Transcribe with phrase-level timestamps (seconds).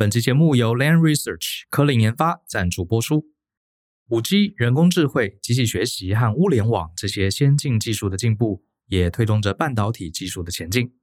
[0.00, 3.26] 本期节目由 Lam Research 科林研发赞助播出。
[4.08, 10.94] 五 G、人工智慧、机器学习和物联网这些先进技术的进步，也推动着半导体技术的前进。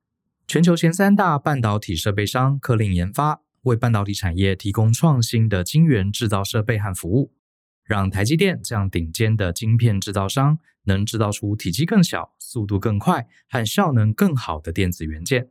[0.48, 7.36] 全球前三大半导体设备商科林研发，为半导体产业提供创新的晶圆制造设备和服务，
[7.84, 15.50] 让台积电这样顶尖的晶片制造商能制造出体积更小、速度更快和效能更好的电子元件。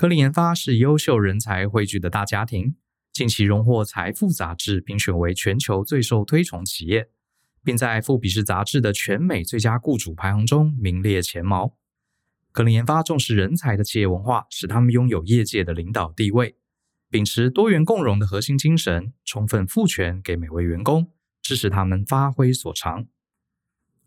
[0.00, 2.74] 科林研发是优秀人才汇聚的大家庭。
[3.12, 7.10] 近期荣获《财富》杂志评选为全球最受推崇企业，
[7.62, 11.76] 并在《富比士》杂志的全美最佳雇主排行中名列前茅。
[12.50, 16.56] 科林研发重视人才的企业文化，使他们拥有业界的领导地位。
[17.10, 23.06] 秉持多元共荣的核心精神，充分赋权给每位员工，支持他们发挥所长。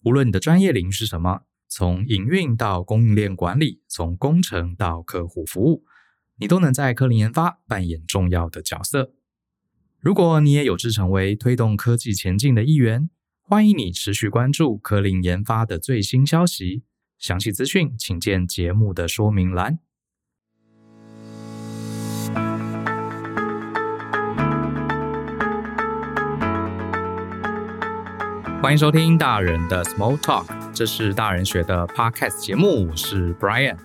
[0.01, 1.43] 无论你的专业领域是什么，
[1.75, 5.83] 从营运到供应链管理，从工程到客户服务。
[6.37, 9.11] 你都能在科林研发扮演重要的角色。
[9.99, 13.09] 如果你也有志成为推动科技前进的一员，
[13.41, 16.83] 欢迎你持续关注科林研发的最新消息。
[17.17, 19.79] 详细资讯请见节目的说明栏。
[28.61, 33.77] 欢迎收听大人的 Small Talk，这是大人学的 Podcast 节目，我是 Brian。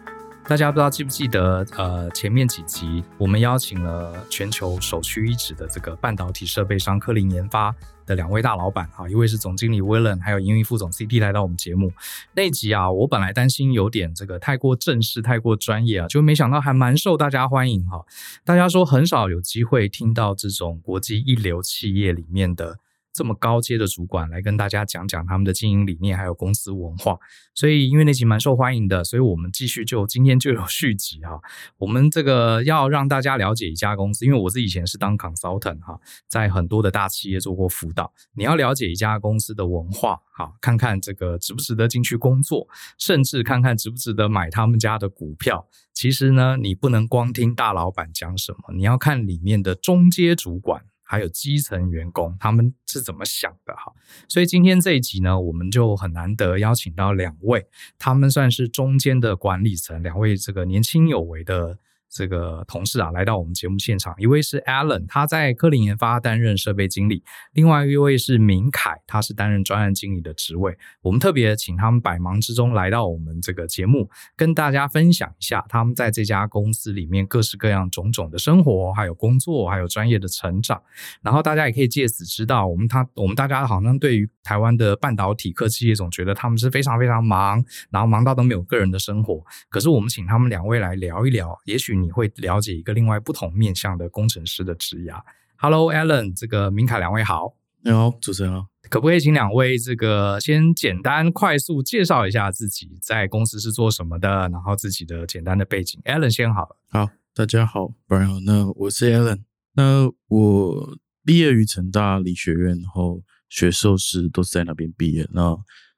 [0.47, 7.75] 大家不知道记不记得，呃，前面几集我们邀请了全球首屈一指的这个半导体设备商科林研发
[8.07, 11.93] 的两位大老板哈，一位是总经理 Willen，还有营运副总 CT 来到我们节目。
[12.35, 18.03] 那集啊，我本来担心有点这个太过正式、太过专业啊，就没想到还蛮受大家欢迎哈。
[18.47, 22.79] 大家说很少有机会听到这种国际一流企业里面的。
[23.19, 27.19] 这么高阶的主管来跟大家讲讲他们的经营理念，还有公司文化。
[27.53, 31.41] 所以因为那集蛮受欢迎的，所以我们继续就今天就有续集哈。
[31.79, 38.13] 我们这个要让大家了解一家公司，因为我是以前是当 consultant 哈，在很多的大企业做过辅导。
[38.37, 45.67] 你要了解一家公司的文化，哈，看看这个值不值得进去工作，甚至看看值不值得买他们家的股票。
[45.93, 50.85] 其实呢，你不能光听大老板讲什么，你要看里面的中阶主管。
[51.09, 53.91] 还有基层员工，他们是怎么想的哈？
[54.29, 57.67] 所以今天这一集呢，我们就很难得邀请到两位，
[57.99, 61.79] 他们算是中间的管理层，两位这个年轻有为的。
[62.11, 70.77] 这个同事啊，来到我们节目现场，一位是 Alan，他在科林研发担任设备经理；另外一位是明凯，他是担任专案经理的职位。
[71.03, 80.83] 我们特别请他们百忙之中来到我们这个节目，跟大家分享一下他们在这家公司里面各式各样种种的生活，还有工作，还有专业的成长。
[81.21, 89.45] 然后大家也可以借此知道，我们他我们大家好像对于台湾的半导体科技业总觉得他们是非常非常忙，然后忙到都没有个人的生活。
[89.69, 91.98] 可是我们请他们两位来聊一聊，也许。
[92.01, 95.21] 你会了解一个另外不同面向的工程师的职涯。
[95.57, 97.57] Hello，Alan，这个明凯两位好。
[97.83, 98.67] 你好，主持人好。
[98.89, 106.01] 可不可以请两位这个先简单快速介绍一下自己在公司是做什么的，然后自己的简单的背景。
[106.05, 106.77] Alan 先好了。
[106.89, 108.43] 好，大家好，Brian。
[108.45, 109.43] 那我是 Alan。
[109.75, 115.29] 那我毕业于成大理学院，然后学硕士都是在那边毕业。
[115.33, 115.57] 那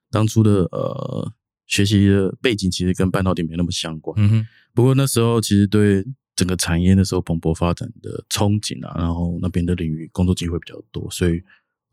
[0.09, 1.31] 当初的呃
[1.65, 4.13] 学习的背景其实跟半导体没那么相关。
[4.19, 4.47] 嗯哼。
[4.73, 6.05] 不过那时候其实对
[6.35, 11.41] 整个产业那时候蓬勃发展的憧憬啊，然后那边的领域工作机会比较多，所以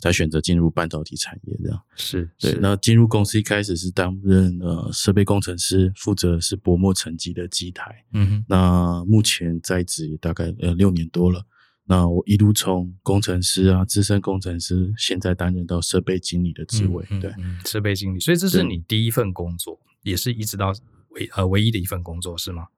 [0.00, 1.82] 才选择进入半导体产业这样。
[1.96, 2.56] 是对。
[2.60, 8.04] 那进入公司一开始是担任呃设备工程师，负责是薄膜层级的机台。
[8.12, 8.44] 嗯哼。
[8.48, 11.44] 那目前在职也大概呃六年多了。
[11.84, 17.04] 那我一路从工程师啊，资深工程师，现在担任到设备经理的职位。
[17.20, 17.34] 对，
[17.64, 18.20] 设备经理。
[18.20, 20.72] 所以这是你第一份工作，也是一直到。
[21.10, 22.68] 唯呃唯一的一份工作是吗？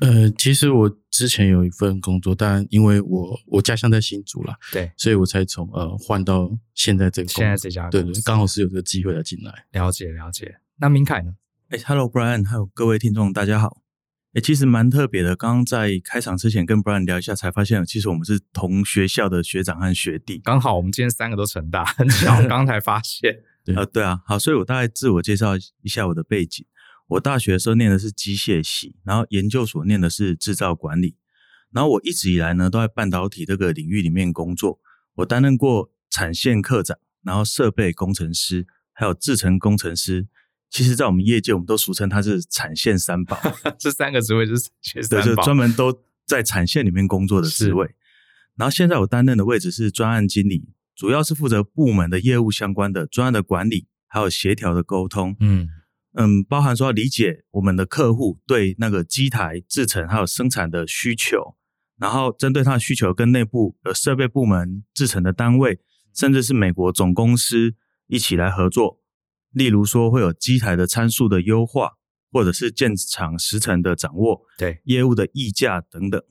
[0.00, 9.66] 呃，其实我之前有一份工作，但因为我我家乡在新竹啦，对，所以我才从呃换到现在这个现在这家对对，刚好是有这个机会来进来。
[9.72, 10.60] 了解了解。
[10.76, 11.32] 那明凯呢？
[11.70, 13.82] 哎，Hello Brian，还有各位听众，大家好。
[14.34, 15.34] 哎，其实蛮特别的。
[15.34, 20.38] 刚刚在开场之前跟 Brian 聊一下，才发现其实我们是同学校的学长和学弟。
[20.44, 23.42] 刚好我们今天三个都成大， 很巧，刚才发现。
[23.64, 24.20] 对 啊，对啊。
[24.26, 26.64] 好，所以我大概自我介绍一下我的背景。
[27.08, 31.16] 我大学的时候念的是机械系，然后研究所念的是制造管理，
[31.72, 34.78] 然后我一直以来呢都在半导体这个领域里面工作。
[35.16, 40.28] 我担任过产线科长，然后设备工程师，还有制程工程师。
[40.70, 43.40] 其实，在我们业界，我们都俗称它是产线三宝。
[43.80, 47.94] 这三个职位是产线三宝，对，就专门都在产线里面工作的职位。
[48.54, 55.34] 然后现在我担任的位置是专案经理，主要是负责部门的业务相关的专案的管理，还有协调的沟通。
[55.40, 55.70] 嗯。
[56.14, 61.56] 嗯，包含说要理解我们的客户对那个机台制程还有生产的需求，
[61.98, 65.80] 然后针对他的需求跟内部的设备部门、制程的单位，
[66.14, 67.74] 甚至是美国总公司
[68.06, 69.00] 一起来合作。
[69.52, 71.92] 例如说，会有机台的参数的优化，
[72.30, 76.22] 或者是建厂时程的掌握，对业务的议价等等，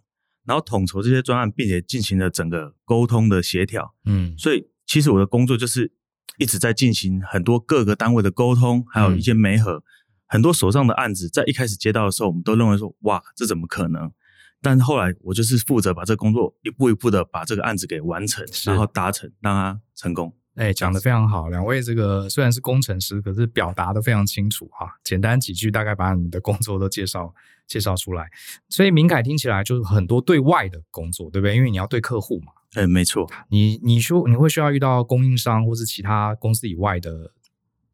[0.45, 3.95] 然后统筹这些专案，并且进行了整个沟通的协调。
[4.05, 5.91] 嗯，所以其实我的工作就是
[6.37, 9.73] 一直在进行很多各个单位的沟通，还有一些媒合。
[9.73, 9.83] 嗯、
[10.27, 14.11] 很多手上的案子，在一开始接到的时候，我们都认为说，哇，这怎么可能？
[14.61, 20.33] 但后来我就是负责把这工作一步一步的把这个案子给完成，然后达成，让它成功。
[20.55, 24.91] 哎，讲的非常好，两位这个虽然是工程师，可是表达的非常清楚哈。
[25.03, 27.31] 简单几句，大概把你们的工作都介绍
[27.67, 28.27] 介绍出来。
[28.67, 31.55] 所以明凯听起来就是很多对外的工作，对不对？
[31.55, 32.51] 因为你要对客户嘛。
[32.73, 33.29] 哎，没错。
[33.49, 37.31] 你你说你会需要遇到供应商或是其他公司以外的，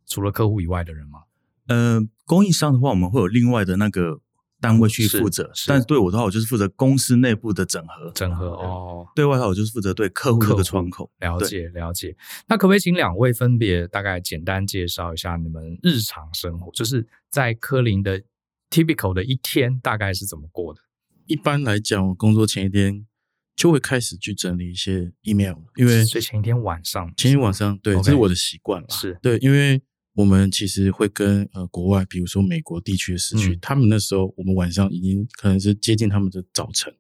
[0.06, 1.24] 除了客户以外的人吗？
[1.68, 4.22] 呃，供应商的话，我们会有另外的那个。
[4.64, 8.10] 单位去负责，但是对我的话，我就是负责公司内部的整合。
[8.16, 11.12] 整合哦，对外的话，我就是负责对客户这个窗口。
[11.20, 12.16] 了解了解。
[12.48, 18.22] 那可不可以请两位分别大概简单介绍一下你们日常生活，就是在科林的
[18.70, 20.80] typical 的一天大概是怎么过的？
[21.26, 23.06] 一般来讲，我工作前一天
[23.56, 28.88] 就会开始去整理一些 email，因为所以前一天晚上，前一天晚上，对，这是我的习惯了。
[28.90, 29.82] 是对，因为。
[30.16, 36.96] 我们其实会跟呃国外，比如说美国地区的时区，嗯、他们那时候我们晚上已经可能是接近他们的早晨。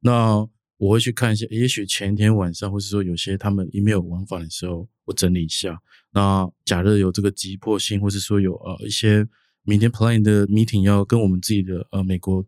[0.00, 0.38] 那
[0.76, 5.80] 我会去看一下，也许前一天晚上，或是说有些他们 email 往返的时候，我整理一下。
[6.10, 9.24] 那假设有这个急迫性，或是说有呃一些
[9.62, 12.44] 明天 plan 的 meeting 要跟我们自己的呃美国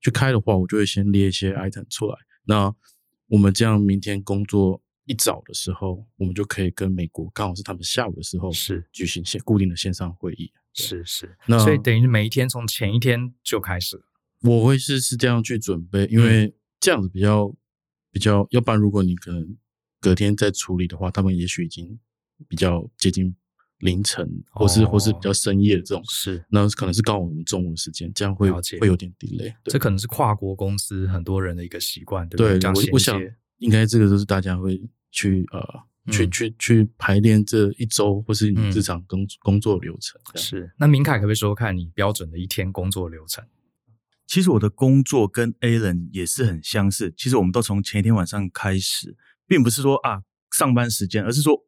[0.00, 2.16] 去开的话，我就会先列一些 item 出来。
[2.44, 2.74] 那
[3.30, 4.82] 我们这样明天工作。
[5.06, 10.52] 一早的时候，我们就可以跟美国，刚好是他们下午的时候，是举行线固定的线上会议。
[10.72, 14.00] 是是，那所以等于每一天从前一天就开始。
[14.42, 17.52] 我会是是这样去准备，因为这样子比较
[18.12, 19.56] 比较，要不然如果你可能
[20.00, 21.98] 隔天再处理的话，他们也许已经
[22.46, 23.34] 比较接近
[23.80, 26.02] 凌晨，或是、哦、或是比较深夜的这种。
[26.08, 29.52] 是，那可能是刚好我们中午的时间，这样会会有点 delay。
[29.64, 32.58] 这可能是跨国公司很多人的一个习惯，对不对？
[32.58, 33.20] 对，我我想
[33.58, 34.80] 应该这个就是大家会。
[35.12, 40.20] 去呃，去去去排练这一周，或是你日常工工作流程。
[40.34, 43.44] 嗯、是，那明凯可不可以说看你标准的一天工作流程？
[44.28, 47.12] 其实我的工作跟 Alan 也是很相似。
[47.16, 49.16] 其实我们都从前一天晚上开始，
[49.48, 50.22] 并不是说啊
[50.56, 51.60] 上班时间，而是说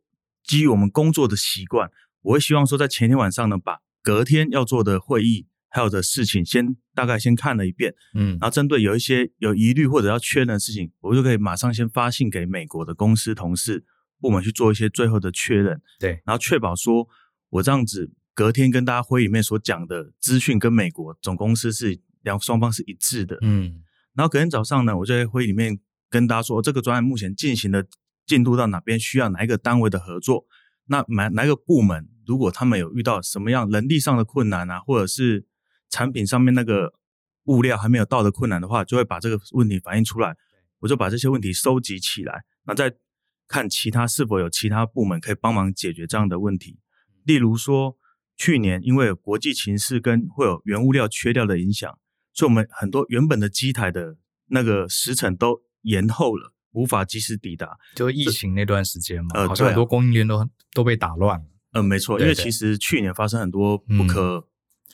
[0.44, 1.90] 基于我们工作的习惯，
[2.22, 5.46] 我会希望说在前一天晚上呢，把隔天要做的会议。
[5.74, 13.82] 还有的事情，先大概先看了一遍，嗯，然后针对有一些有疑虑或者要确认的事情，我就可以马上先发信给美国的公司同事
[14.20, 17.08] 部门去做一些最后的确认，对，然后确保说
[17.48, 25.80] 我这样子隔天跟大家会议里面所讲的资讯跟美国总公司是两双方是一致的，嗯，然后隔天早上呢，我就在会议里面
[26.10, 27.86] 跟大家说，这个专案目前进行的
[28.26, 30.46] 进度到哪边，需要哪一个单位的合作，
[30.86, 35.46] 那哪哪个部门如果他们有遇到什么样人力上的困难啊，或者是
[35.90, 36.94] 产品上面那个
[37.44, 40.36] 物料还没有到的困难的话，就会把这个问题反映出来。
[40.80, 42.92] 我就把这些问题收集起来，那再
[43.46, 46.80] 看其他是否有其他部门可以帮忙解决这样的问题。
[47.22, 47.96] 例如说，
[48.36, 51.96] 去年因为有国际情势跟会有原物料缺料的影响，
[52.32, 54.16] 所以我们很多原本的机台的
[54.46, 57.78] 那个时程都延后了，无法及时抵达。
[57.94, 61.46] 就疫情那段时间嘛，呃，好像很多供应链都都被打乱了。
[61.72, 64.44] 嗯、呃，没错，因为其实去年发生很多不可、嗯。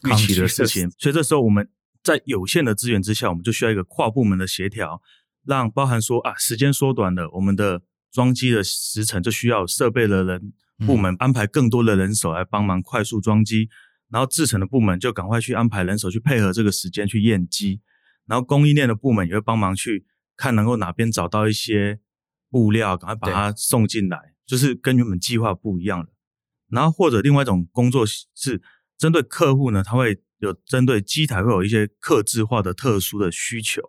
[0.04, 1.68] 预期的事情，所以这时候我们
[2.04, 5.02] 在有限的资源之下，我们就需要一个跨部门的协调，
[5.44, 10.52] 让包含说啊，时间缩短了，我们的装机的时程就需要设备的人
[10.86, 13.68] 部门安排更多的人手来帮忙快速装机，
[14.08, 17.80] 然后制成的部门就赶快去安排人手去配合这个时间去验机，
[18.28, 20.06] 然后供应链的部门也会帮忙去
[20.38, 22.00] 看能够哪边找到一些
[22.52, 26.06] 物料，赶快把它送进来，就是跟原本计划不一样了。
[26.70, 28.62] 然后或者另外一种工作是。
[28.98, 33.80] 针对客户呢，他会有针对机台会有一些客制化的特殊的需求，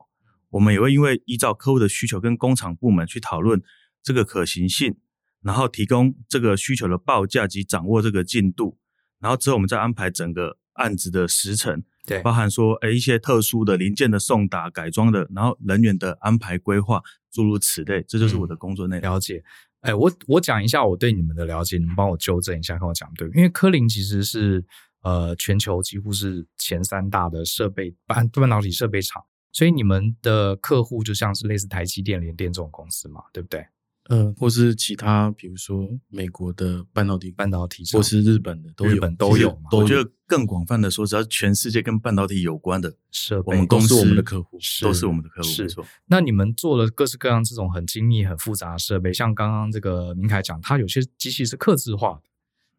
[0.52, 3.60] 我们也会因为依照客户的需求跟工厂部门去讨论
[4.04, 5.00] 这个可行性，
[5.42, 8.78] 然后提供这个需求的报价及掌握这个进度，
[9.20, 17.02] 然后之后我们再安排整个案子的时程，对，包含说诶一些特殊的零件的送达、改装的，然后人员的安排规划，
[17.32, 19.02] 诸如此类，这就是我的工作内容。
[19.02, 19.44] 嗯，了解。
[19.82, 24.66] 哎，我我讲一下我对你们的了解，你们帮我纠正一下，跟我讲对，因为科林其实是。
[25.02, 29.24] 呃，全球几乎是前三大的设备半半导体设备厂，
[29.54, 33.66] 所以你们的客户就像是类似台积电、联电这种公司嘛，对不对？
[34.10, 39.70] 呃，或是其他，比如说美国的半导体、半导体，或是日本的都有，日本都有嘛。
[39.72, 45.48] 我觉得更广泛的说，只要全世界跟半导体有关的设备，我们公司我们的客户都是我们的客户。
[45.48, 45.86] 是没错。
[46.08, 52.22] 那你们做了各式各样这种很精密、很复杂的设备，像刚刚这个明凯讲，它有些机器是刻字化的，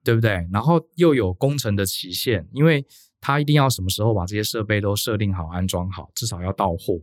[0.03, 0.49] 对不对？
[0.53, 2.85] 然后又有工程的期限，因为
[3.21, 6.95] 它一定要什么时候把这些设备都设定好、安装好，至少要到货。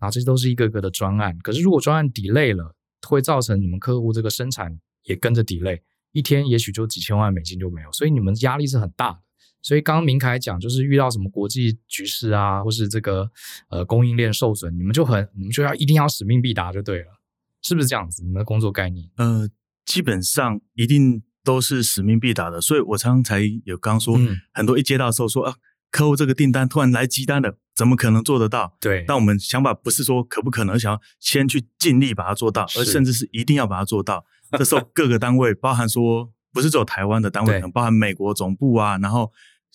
[0.00, 1.38] 然后这些都是一个个的专案。
[1.38, 2.74] 可是如果专案 delay 了，
[3.06, 5.80] 会造成你们客户这个生产也跟着 delay，
[6.12, 9.18] 一天也许就几千万美金就没有，所以你们压力是很大的。
[9.62, 13.30] 所以刚刚明凯讲，就是遇到什么国际局势啊，或是这个
[13.68, 17.06] 呃供应链受损，你们就很你们就要一定要使命必达就对了，
[17.62, 18.22] 是不是这样子？
[18.22, 19.08] 你们的工作概念？
[19.16, 19.48] 呃，
[19.84, 22.60] 基本上一定都是使命必达的。
[22.60, 25.56] 所以我常常才有刚刚说，嗯、很多一接到的时候说啊。
[25.90, 28.76] 客户这个订单突然来急单了，怎么可能做得到？
[28.80, 34.24] 对，但我们想法不是说可不可能，想要先去尽力把它做到，而甚至是一定要把它做到。
[34.58, 39.32] 这时候各个单位，包含说不是只有台湾的单位，可能包含美国总部啊，然后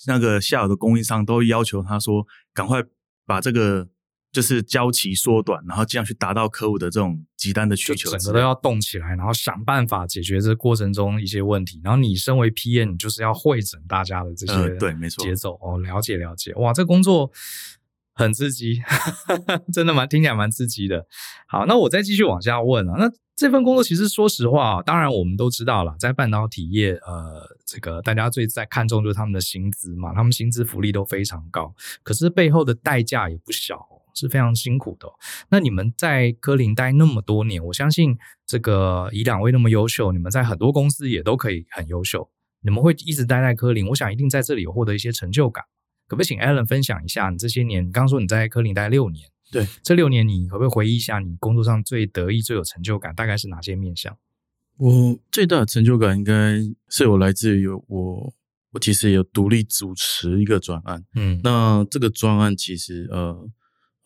[0.07, 2.83] 那个下游的供应商都要求他说，赶快
[3.25, 3.87] 把这个。
[4.31, 11.81] 就是交期缩短，然后这样去达到客户的这种急单的需求，整个都要动起来，然后想办法解决这过程中一些问题。
[11.83, 16.53] 然后你身为 PM，你就是要会诊大家的这些、呃、对，没错，节奏哦，了解了解。
[16.53, 17.29] 哇，这工作
[18.13, 18.81] 很刺激，
[19.73, 21.05] 真的蛮听起来蛮刺激的。
[21.47, 22.95] 好，那我再继续往下问啊。
[22.97, 33.90] 那这份工作其实说实话，当然我们都知道了，在半导体业，呃，这个大家最在看重就是他们的薪资嘛，他们薪资福利都非常高，可是背后的代价也不小。
[34.13, 35.13] 是非常辛苦的哦。
[35.49, 42.29] 那你们在科林待那么多年，我相信这个以两位那么优秀，你们在很多公司也都可以很优秀。
[42.63, 45.65] 你们会一直待在科林，我想一定在这里有获得一些成就感。
[46.07, 47.83] 可不可以请 Alan 分享一下你这些年？
[47.87, 54.15] 你刚刚说你在科林待六年，对，这六年你可不可以回忆一下你工作上最得意、最有成就感，大概是哪些面向？
[54.77, 58.33] 我最大的成就感应该是我来自于我，
[58.73, 61.03] 我其实有独立主持一个专案。
[61.15, 63.49] 嗯，那这个专案其实呃。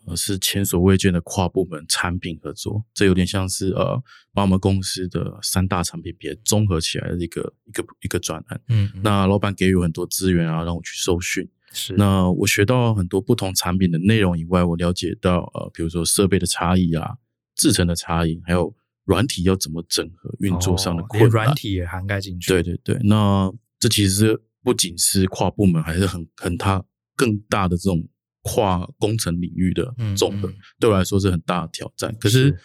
[0.05, 4.01] 呃，是前所未见的跨部门产品合作，这有点像是呃，
[4.33, 8.61] 把我们公司的三大产品别综合起来的一个一个一个专案。
[8.67, 11.47] 嗯，嗯，那老板给予我很多资源啊，让我去受训。
[11.71, 17.15] 是，那我学到很多不同产品的内容以外，我了解到呃，比如说设备的差异啊，
[17.55, 18.73] 制成的差异，还有
[19.05, 22.51] 软体要怎么整合运作上的困难，软体也涵盖进去。
[22.51, 26.83] 对对对，那这其实不仅是跨部门，还是很很它
[27.15, 28.07] 更大的这种。
[28.47, 32.15] 跨工程领域的综合，对我来说是很大的挑战。
[32.19, 32.55] 可是，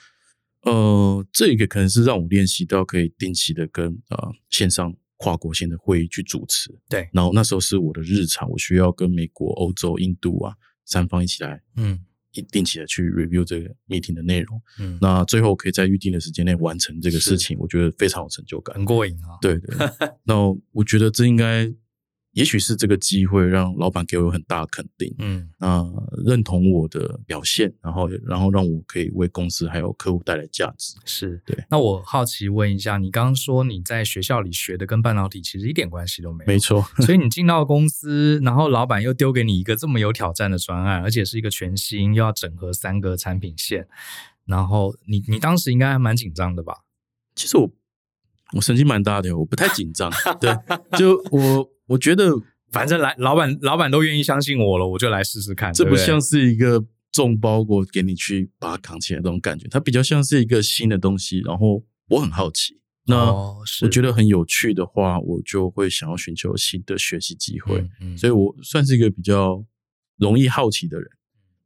[0.65, 6.71] 呃，这一个可能是让我练习到可以定期的跟呃线上跨国线的会议去主持。
[6.87, 11.99] 对，然后那时候是我的日常，我需要跟美国、欧洲、印度啊三方一起来，嗯，
[12.33, 14.61] 一定期的去 review 这个 meeting 的内容。
[14.81, 19.39] 嗯，那最后可以在预定的时间内完成这个事情，我觉得非常有成就感，很过瘾啊。
[19.41, 19.75] 对对，
[20.25, 20.37] 那
[20.73, 21.73] 我觉得这应该。
[22.33, 25.85] 也许是这个机会让老板给我很大的肯定，嗯，啊，
[26.25, 30.95] 认同我的表现，然后然后让我可以为公司还有客户带来价值。
[31.05, 31.65] 是对。
[31.69, 36.81] 那我好奇问一下，你刚刚说你在学校里学的跟半导体其实一点关系都没有，没错。
[36.99, 43.89] 所以你进到公司，然后老板又丢给你一个这么有挑战的专案，而且是一个全新又要整合三个产品线，
[44.47, 46.85] 然后你你当时应该还蛮紧张的吧？
[47.35, 47.69] 其实我
[48.53, 50.09] 我神经蛮大的，我不太紧张。
[50.41, 50.57] 对，
[50.97, 51.69] 就我。
[51.91, 52.33] 我觉得，
[52.71, 55.73] 反正来老板，老板都愿意相信我了，我就来试试看。
[55.73, 61.41] 这不像是一个重包裹给你去把它扛起来的这种感觉，它比较像是一个新的东西。
[61.41, 67.79] 然后我很好奇，那我觉得很有趣的话，我就会想要寻求新的学习机会。
[67.79, 69.65] 嗯嗯，所以我算是一个比较
[70.17, 71.11] 容易好奇的人。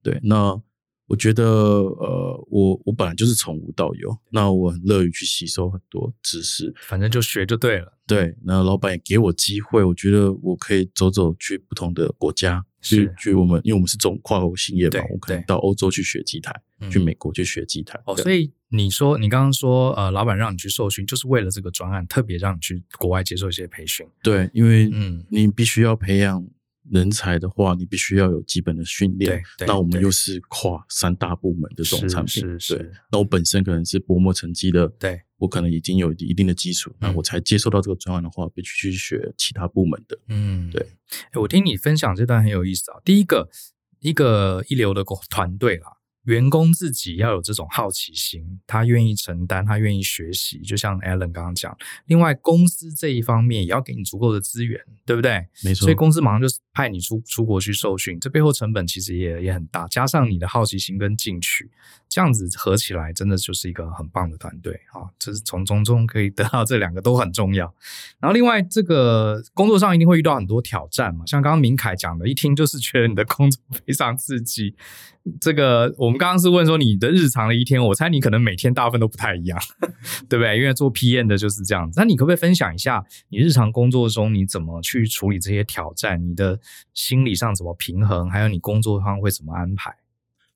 [0.03, 0.61] 对，那。
[1.07, 7.94] 我觉得，呃，我我本来就是从无到有，那我很乐于去吸收很多知识，反正就学就对了。
[8.07, 16.55] 对，那老板也给我机会，我觉得我可以走走去不同的国家，去去我们，因为我们是中跨国兴业嘛，我可能到欧洲去学机台，
[16.91, 17.99] 去美国去学机台。
[18.07, 24.07] 哦，所以你说你刚刚说，呃，老板让你去受训，就是为了这个专案，特别让你去国外接受一些培训。
[24.23, 26.47] 对，因为嗯，你必须要培养。
[26.91, 29.43] 人才的话，你必须要有基本的训练。
[29.67, 32.93] 那我们又是跨三大部门的这种产品，是是，是。
[33.11, 40.19] 那我本身可能是薄膜成绩的，对，我可能已经有一定的基础，那我才接受到这个专案的话，必须去学其他部门的。
[40.29, 40.83] 嗯，对。
[41.33, 42.99] 欸，我听你分享这段很有意思啊。
[43.05, 43.49] 第一个，
[44.01, 45.87] 一个一流的团队啦。
[46.25, 51.77] 员工自己要有这种好奇心，他愿意承担，他愿意学习，就像 Alan 刚刚讲。
[52.07, 55.47] 另外，公司这一方面也要给你足够的资源，对不对？
[55.63, 55.83] 没错。
[55.83, 61.71] 所以公司马上就派你出出国去受训，这背后成本其实也也很大，加上你的好奇心跟进取，
[62.09, 65.07] 这样子合起来，真的就是一个很棒的团队啊！
[65.19, 67.73] 这是从中中可以得到这两个都很重要。
[68.19, 74.75] 然后另外，这个工作上一定会遇到很多挑战嘛，像刚刚明凯讲的，一听就是觉得你的工作非常刺激。
[75.41, 79.59] 这个我们刚刚是问说你的日常的一天，我猜你可能每天大部分都不太一样，
[80.29, 80.59] 对不对？
[80.59, 81.99] 因为做 PM 的就是这样子。
[81.99, 86.23] 那你可不可以分享一下你日常工作中你怎么去处理这些挑战？
[86.23, 86.61] 你的
[86.93, 88.29] 心理上怎么平衡？
[88.31, 89.97] 还有你工作上会怎么安排？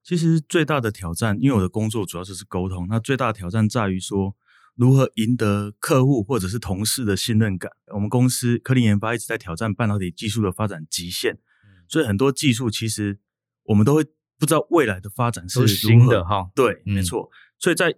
[0.02, 4.34] 其实最大的挑战，因为我的工作主要就是沟通，那最大的挑战在于说
[4.74, 7.70] 如何赢得客户或者是同事的信任感。
[7.94, 11.38] 我们公司科林研发一直在挑战半导体技术的发展极限，
[11.86, 13.18] 所以很多技术其实
[13.64, 14.04] 我们都会。
[14.40, 17.28] 不知道未来的发展是如何，新的哈，对，嗯、没错。
[17.58, 17.92] 所以在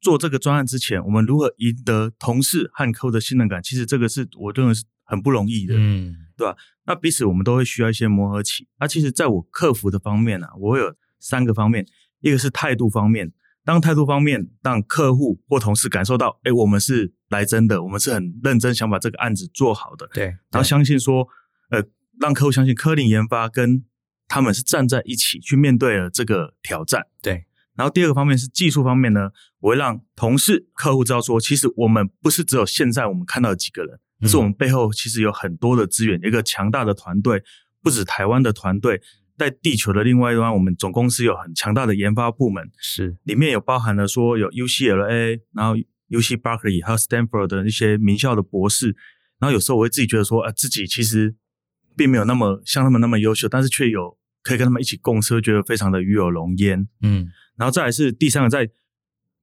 [0.00, 3.62] 做这个专案之前，我们如何赢得同事和客户的信任感？
[3.62, 6.56] 其实这个是我认为是很不容易的，嗯，对吧？
[6.86, 8.68] 那彼此我们都会需要一些磨合期。
[8.78, 11.86] 那其实在我克服的方面呢、啊，我会有三个方面，
[12.20, 13.32] 一个是态度方面，
[13.64, 21.26] 当态度方面让客户或同事感受到，哎，我们是来真的，我们是很认真想把这个案子做好的，对，然后相信说，
[21.70, 21.82] 呃，
[22.20, 23.84] 让客户相信科林研发跟
[24.28, 27.46] 他们是站在一起去面对了这个挑战，对。
[27.76, 37.42] 然后第二个方面是技术方面呢，我会让同事、客户知道说，其实我们不是只有现在我们看到的几个人，而是我们背后其实有很多的资源，一个强大的团队，
[37.82, 39.00] 不止台湾的团队，
[39.38, 45.74] 在地球的另外一端，我们总公司有很强大的研发部门，是里面有包含了说有 UCLA，然后
[46.10, 48.94] UC Berkeley 还有 Stanford 的那些名校的博士，
[49.38, 51.34] 然后有时候我会自己觉得说，啊，自己其实
[51.96, 54.18] 并没有那么像他们那么优秀，但是却有。
[54.42, 56.88] 可以跟他们一起共事，觉得非常的与有荣焉。
[57.02, 57.28] 嗯，
[57.60, 58.70] 然后再来是第三个，在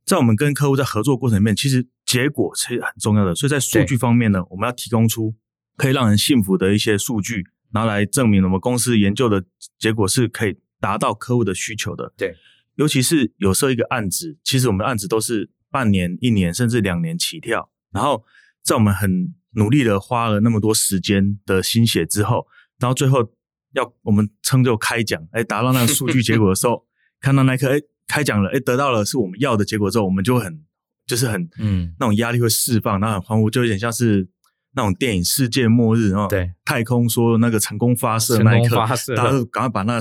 [0.04, 3.36] 在我们跟客户在合作过程里面，其实结果是很重要的。
[3.36, 5.36] 所以在数据方面呢，我们要提供出
[5.76, 9.46] 可以让人信服的一些数据，然后来证明我们公司研究的
[9.78, 12.12] 结果是可以达到客户的需求的。
[12.18, 12.36] 对，
[12.76, 18.26] 尤其是有时候一个案子，其实我们的案子都是半年、一年甚至两年起跳，然后
[18.64, 22.48] 在我们很努力的花了那么多时间的心血之后，
[22.80, 23.32] 然后最后。
[23.74, 26.88] 要我们称就开奖，哎，达到那个数据结果的时候，
[27.20, 30.64] 看到那一刻，哎，开奖了，哎，得到了是我们要的结果之后，我们就很，
[31.06, 34.28] 就是很，嗯，那种压力会释放，然后很欢呼，就有点像是
[34.76, 38.76] 那种电影世界末日，然后对太空说那个成功发射那一刻，
[39.16, 40.00] 大家就赶快把那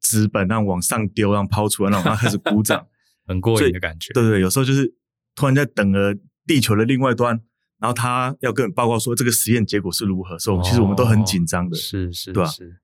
[0.00, 2.86] 纸本那往上丢，然后抛出来，然后开始鼓掌，
[3.26, 4.12] 很过瘾的感觉。
[4.12, 4.94] 对，对对，有时候就是
[5.34, 6.14] 突然在等了
[6.46, 7.40] 地球的另外一端。
[7.80, 12.50] 然后他要跟你报告说这个实验结果是如何，所以其实我们都很紧张的，哦、是是，对吧？
[12.50, 12.76] 是。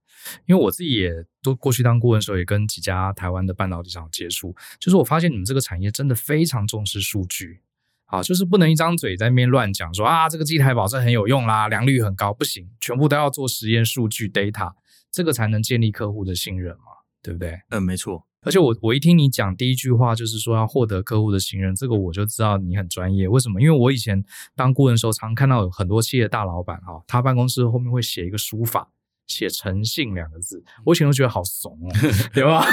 [0.46, 7.60] 因为我自己也都过去当顾问的时候，也跟几家台湾的半导体厂接触，就是我发现你们这个产业真的非常重视数据，
[8.06, 14.72] 啊，就是不能一张嘴在那边乱讲说啊，这个机台保证很有用啦，良率很高，不行，全部都要做实验数据 data，
[15.10, 16.84] 这个才能建立客户的信任嘛，
[17.22, 17.60] 对不对？
[17.70, 18.26] 嗯，没错。
[18.46, 23.26] 而且我我一听你讲第一句话就是说要获得客户的信任，这个我就知道你很专业。
[23.26, 23.58] 为什么？
[23.58, 24.22] 因为我以前
[24.54, 28.90] 当顾问的时候，常看到有很多企业大老板哈，他办公室后面会写一个书法。
[29.26, 31.88] 写诚信两个字，我以前都觉得好怂哦，
[32.32, 32.64] 对吧？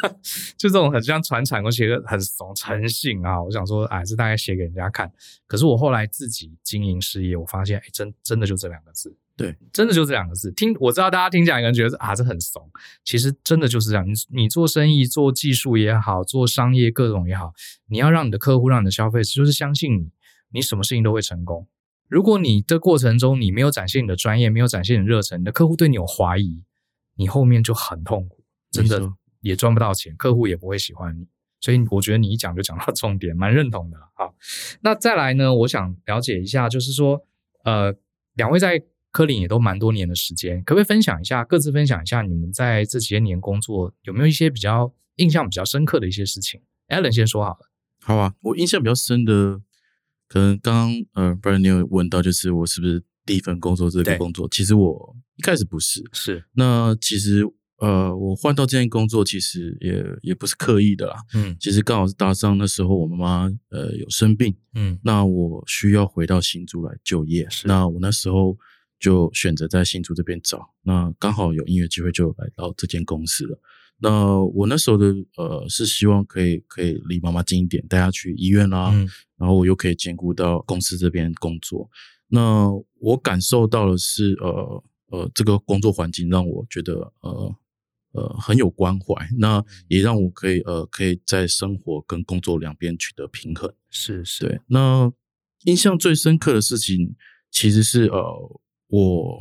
[0.56, 5.10] 就这种很像传产，我写个很怂诚信啊，我想说，哎，这大概写给人家看。
[5.46, 10.50] 可是我后来自己经营事业，我发现，哎，真真的就这两个字，对，真的就这两个字。
[10.52, 12.68] 听我知道大家听起来可能觉得啊，这很怂，
[13.04, 14.06] 其实真的就是这样。
[14.06, 17.52] 你你做生意，做技术也好，做商业各种也好，
[17.88, 20.10] 你要让你的客户，让你的消费者就是相信你，
[20.52, 21.68] 你什么事情都会成功。
[22.08, 26.64] 如果你的过程中你没有展现你的专业，没有展现你的热忱，你的客户对你有怀疑，
[27.16, 31.28] 你后面就很痛苦，真的也赚不到钱，客户也不会喜欢你。
[31.60, 33.98] 所以我觉得你一讲就讲到重点，蛮认同的。
[34.14, 34.34] 好，
[34.80, 37.22] 那再来呢，我想了解一下，就是说，
[37.64, 37.94] 呃，
[38.34, 47.68] 两位在科林也都蛮多年的时间，可不可以分享一下，各自分享一下你们在这几些年工作有没有一些比较印象比较深刻的一些事情？Alan 先说好了。
[48.00, 49.60] 好啊，我印象比较深的。
[50.28, 54.48] 可能刚刚呃，不然你有问到，就是我是不是第一份工作这个工作？
[54.50, 56.04] 其实我一开始不是。
[56.12, 56.44] 是。
[56.52, 57.42] 那其实
[57.78, 61.16] 呃，我换到这件工作，其实也也不是刻意的啦。
[61.34, 61.56] 嗯。
[61.58, 67.48] 其实刚好是搭上那时候我妈妈呃有生病，嗯，那我需要回到新竹来就业。
[67.48, 67.66] 是。
[67.66, 68.56] 那我那时候
[69.00, 73.60] 就选择在新竹这边找，那刚好有音乐机会，就来到这间公司了。
[74.00, 75.06] 那我那时候的
[75.36, 81.90] 呃是希望可以可以离妈妈近一点，带她去医院啦，嗯、然后我又可以兼顾到公司这边工作。
[82.28, 87.56] 那我感受到的是呃呃这个工作环境让我觉得呃
[88.12, 93.72] 呃很有关怀，那也让我可以呃可以在生活跟工作两边取得平衡。
[93.90, 94.60] 是是，对。
[94.68, 95.10] 那
[95.64, 97.16] 印象最深刻的事情
[97.50, 99.38] 其实是呃我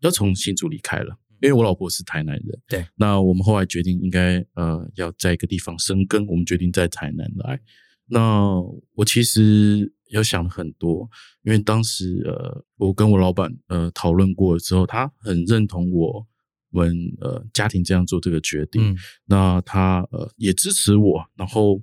[0.00, 1.18] 要从新竹离开了。
[1.40, 7.60] 因为我老婆是台南人，对，那我们后来决定应该呃要在一个地方生根，我们决定在台南来。
[8.06, 8.60] 那
[8.94, 11.08] 我其实有想了很多，
[11.42, 16.26] 因为当时呃我跟我老板呃讨论过之后，他很认同我
[16.70, 21.82] 们呃家庭这样做这个决定，嗯、那他呃也支持我，然后。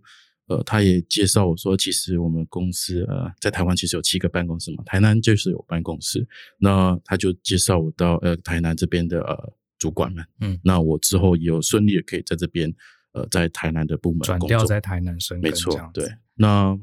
[0.51, 6.27] 呃，他也介绍我说，其实我们公司呃在台湾其实有七个办公室嘛，台南就是有办公室。
[6.57, 12.73] 那他就介绍我到呃台南这边的呃主管们，嗯，那我之后也有顺利的可以在这边
[13.13, 16.05] 呃在台南的部门转调在台南生，没错，对。
[16.35, 16.77] 那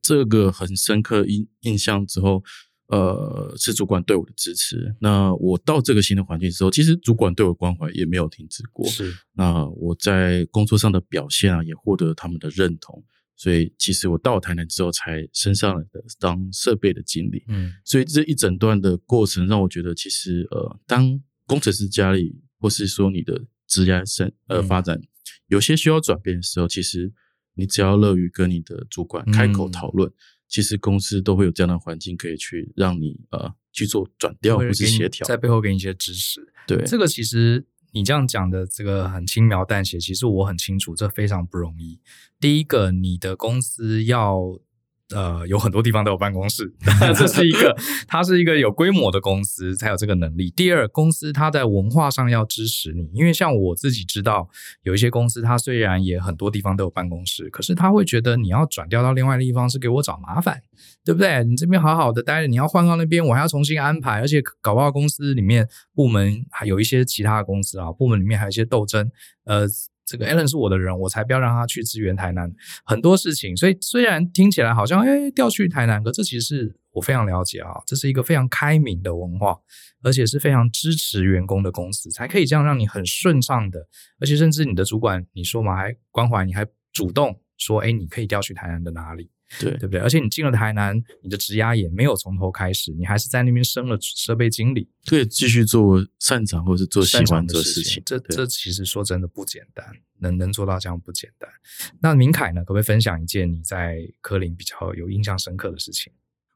[0.00, 2.44] 这个很深刻印印象之后。
[2.88, 4.94] 呃，是主管对我的支持。
[5.00, 8.86] 那我到这个新的环境之后，其实主管对我关怀也没有停止过。
[8.86, 13.04] 是，那我在工作上的表现啊，也获得他们的认同。
[13.34, 17.44] 所以，其实我到台南之后，才升上来的当设备的经理。
[17.48, 25.08] 嗯，所以这一整段的过程，让我觉得，其实呃，当工程师家里，或是说你的职业生呃发展，嗯、
[25.48, 27.12] 有些需要转变的时候，其实
[27.54, 30.08] 你只要乐于跟你的主管开口讨论。
[30.08, 30.14] 嗯
[30.48, 36.40] 其实公司都会有这样的环境，可以去让你呃去做转调或是协调，在背后给你一些支持。
[36.66, 42.00] 对，这个其实你这样讲的这个很轻描淡写，其实我很清楚，这非常不容易。
[42.40, 44.60] 第一个，你的公司要。
[45.14, 46.74] 呃，有很多地方都有办公室，
[47.16, 47.76] 这是一个，
[48.08, 50.50] 它是一个有规模的公司才有这个能力。
[50.50, 54.48] 第二，公司它在文化上要支持你，因为像我自己知道，
[54.82, 60.60] 有一些公司它虽然也很多地方都有办公室，可是他会觉得你要转调到另外的地方是给我找麻烦，
[61.04, 61.44] 对不对？
[61.44, 69.08] 你这边好好的待着，你要换到那边，我还要重新安排，而且搞不好公司里面部门还有一些其他的公司啊，部门里面还有一些斗争，
[69.44, 69.68] 呃。
[70.06, 72.50] 这个 Allen 是我的人，我才不要让他去支援台南
[72.84, 73.56] 很多事情。
[73.56, 79.58] 所以虽然听起来好像哎调去台南，可这其实我非常了解啊，这是一个非常开明的文化，
[80.02, 83.88] 而且是非常支持员工的公司，才可以这样让你很顺畅的，
[84.20, 89.30] 而且甚至你的主管你说嘛还关怀你，还主动说哎你可以调去台南的哪里。
[89.60, 90.00] 对，对不对？
[90.00, 98.02] 而且你进了台南，你的职涯也没有从头开始，你还是在那边升了设备经理，可以继续做擅长或是做喜欢的事情。
[98.04, 99.86] 这这其实说真的不简单，
[100.18, 101.48] 能能做到这样不简单。
[102.00, 102.62] 那明凯呢？
[102.62, 106.12] 可不可以分享一件你在科林比较有印象深刻的事情？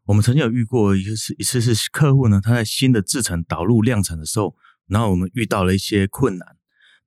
[0.06, 4.56] 我们曾经有遇过一次一次是客户呢，他在新的制程导入量产的时候，
[4.88, 6.56] 然后我们遇到了一些困难，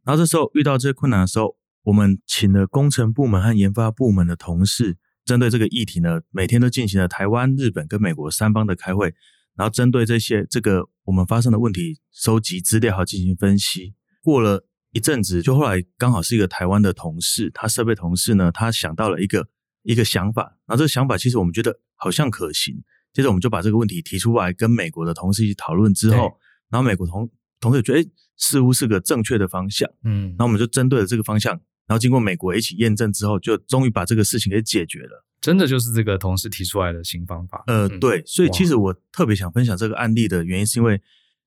[0.06, 4.98] 然后这时候遇到这些困难的时候，我们请了工程部门和研发部门的同事。
[5.26, 9.14] 针对这个议题呢，每天都进行了台湾、日本跟美国三方的开会，
[9.56, 13.94] 然后针对这些这个我们发生的问题，收集资料和进行分析。
[14.22, 19.48] 过了一阵子，就后来刚好是一个台湾的同事，他设备同事呢，他想到了一个
[19.84, 22.84] 一个想法，然后这个想法其实我们觉得好像可行。
[23.14, 26.38] 接着我们就把这个问题提出来，跟美国的同事一起讨论之后，
[26.70, 28.06] 然后美国同同事觉得，哎，
[28.38, 31.62] 似乎是个正确的方向，嗯，然后我们就针对了这个方向。
[31.86, 35.26] 然后经过美国一起验证之后，就终于把这个事情给解决了。
[35.42, 37.62] 真的就是这个同事提出来的新方法。
[37.68, 41.02] 呃，对，所以其实我特别想分享这个案例的原因，是因为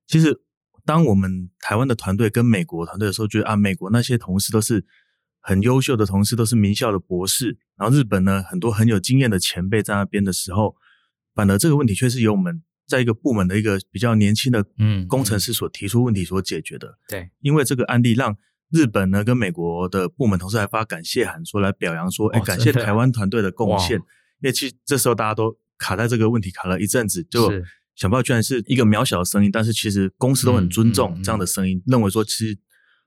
[0.06, 0.38] 其实
[0.84, 4.84] 当我们台湾的团队跟美国团队的时候，觉得啊，美国那些同事都是
[5.40, 10.76] 很优秀的同事，都是名校的博士，然后日本呢很多很有经验的前辈在那边的时候，
[11.34, 16.88] 反而这个问题却是由我们在一个部门的一个比较年轻的嗯工程师所提出问题所解决的。
[16.88, 18.36] 嗯嗯、对，因为这个案例让。
[18.70, 23.96] 日本呢，跟美国的部门同事还发感谢函，说来表扬说，哎、哦，感谢台湾团队的贡献。
[23.98, 27.50] 因为其实这时候大家都卡在这个问题卡了一阵子，就
[27.94, 32.58] 想不到居然是一个渺小的声音，但是其实公司都很尊重这样的声音，嗯嗯嗯、认为说其实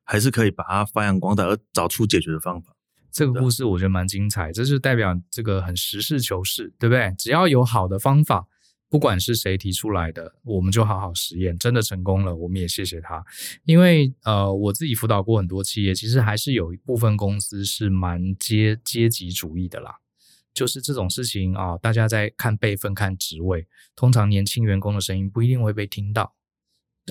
[0.04, 2.76] 还是可以把它发扬光大，而找出解决的方法。
[3.12, 7.14] 这个故事我觉得蛮精彩，这是代表这个很实事求是，对不对？
[7.18, 8.48] 只要有好的方法。
[8.90, 13.24] 不管是谁提出来的，我们就好好实验，真的成功了，我们也谢谢他。
[13.64, 19.98] 因为呃，我自己辅导过很多企业，其实还是有一部分公司是蛮阶阶级主义的啦。
[20.52, 26.34] 就是这种事情啊，大家在看辈分、看职位，通常年轻员工的声音不一定会被听到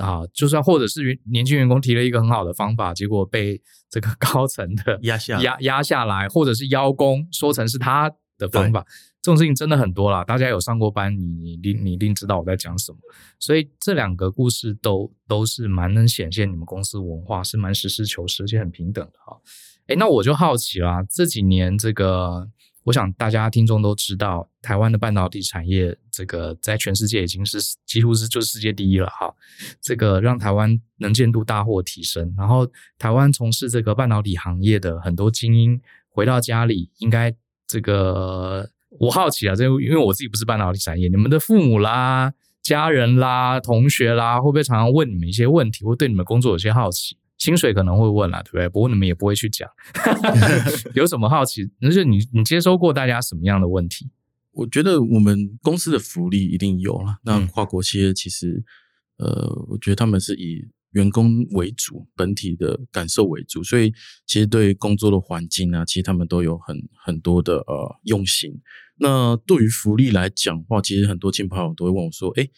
[0.03, 0.27] 啊。
[0.35, 8.85] 就算或者是年轻员工提了一个很好的方法，结果被这个 高层的压下压压下来，或者是邀功说成是他的方法。
[9.21, 12.99] 这种事情真的很多啦，大家有上过班，你你定你一定知道我在讲什么。
[13.39, 19.37] 所以这两个故事都都是蛮能显现你们公司文化是蛮实事求是，而且很平等的哈。
[19.89, 22.49] 诶，那我就好奇啦，这几年这个，
[22.85, 29.35] 我想大家听众都知道，台湾的半导体产业这个在全世界已经是几乎是就世界第一了哈。
[29.83, 37.35] 这个让台湾能见度大获提升，然后台湾从事这个半导体行业的很多精英回到家里，应该
[37.67, 38.71] 这个。
[38.89, 47.17] 我好奇啊，这因为我自己不是半导体产业，你们的父母啦、家人啦、同学啦，会不会常常问你们一些问题，或对你们工作有些好奇？
[47.37, 48.69] 薪水可能会问啦，对不对？
[48.69, 49.69] 不过你们也不会去讲。
[50.95, 51.71] 有什么好奇？
[51.81, 54.11] 那就是你你接收过大家什么样的问题？
[54.53, 57.19] 我觉得我们公司的福利一定有了。
[57.23, 58.65] 那跨国企业其实，
[59.19, 60.67] 嗯、呃，我觉得他们是以
[60.99, 63.93] 员工为主，本体的感受为主，所以
[64.27, 68.53] 其实对工作的环境啊，其实他们都有很很多的呃用心。
[69.01, 72.49] 那对于福利来讲的话，其实很多亲朋好友都会问我说：“哎，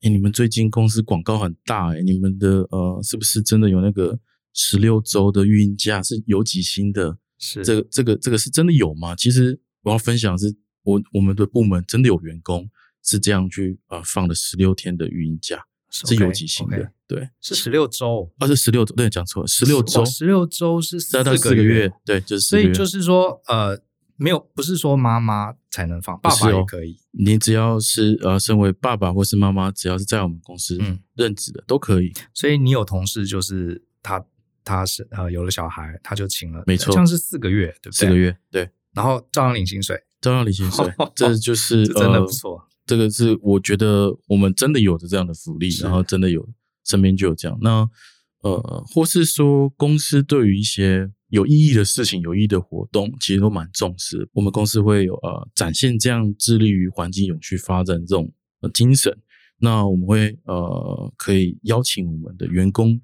[0.00, 4.18] 哎，你们最近公司广告很大，哎，你们的呃，是不是真的有那个
[4.54, 6.02] 十六周的育婴假？
[6.02, 7.18] 是有几薪的？
[7.38, 9.14] 是这个这个这个是真的有吗？
[9.14, 12.68] 其实我要分享的是，我我们的部门真的有员工
[13.02, 16.90] 是这样去呃放了十六天的育婴假，是有几薪的，okay, okay.
[17.06, 23.82] 对，是十六周，啊，是十六周，对，讲错了，十六周，十六周是四个月，四个月，对，就是所以就是说呃。
[24.22, 26.98] 没有，不是说妈妈才能放，爸爸也可以。
[27.12, 30.78] 你只要是呃，身为爸爸或是妈妈，只要是在我们公司
[31.14, 32.12] 任职的、嗯、都可以。
[32.34, 34.22] 所以你有同事就是他，
[34.62, 37.98] 他是呃有了小孩，他就请了，没错，像是四个月，对不对？
[37.98, 38.68] 四个月，对。
[38.92, 42.64] 然后照样领薪水，照样领薪水，这就是 这真的不错、呃。
[42.90, 46.48] 这个是我觉得我们真的有着这样的福利，然后真的有
[46.84, 47.56] 身边就有这样。
[47.62, 47.88] 那
[48.42, 51.10] 呃，或是说公司对于一些。
[51.30, 54.28] 有意义的事情，有意义的活动，其实都蛮重视。
[54.32, 59.16] 我们公司会有呃展现这样致力于环境永续发展这种呃精神。
[59.58, 63.00] 那我们会呃可以邀请我们的员工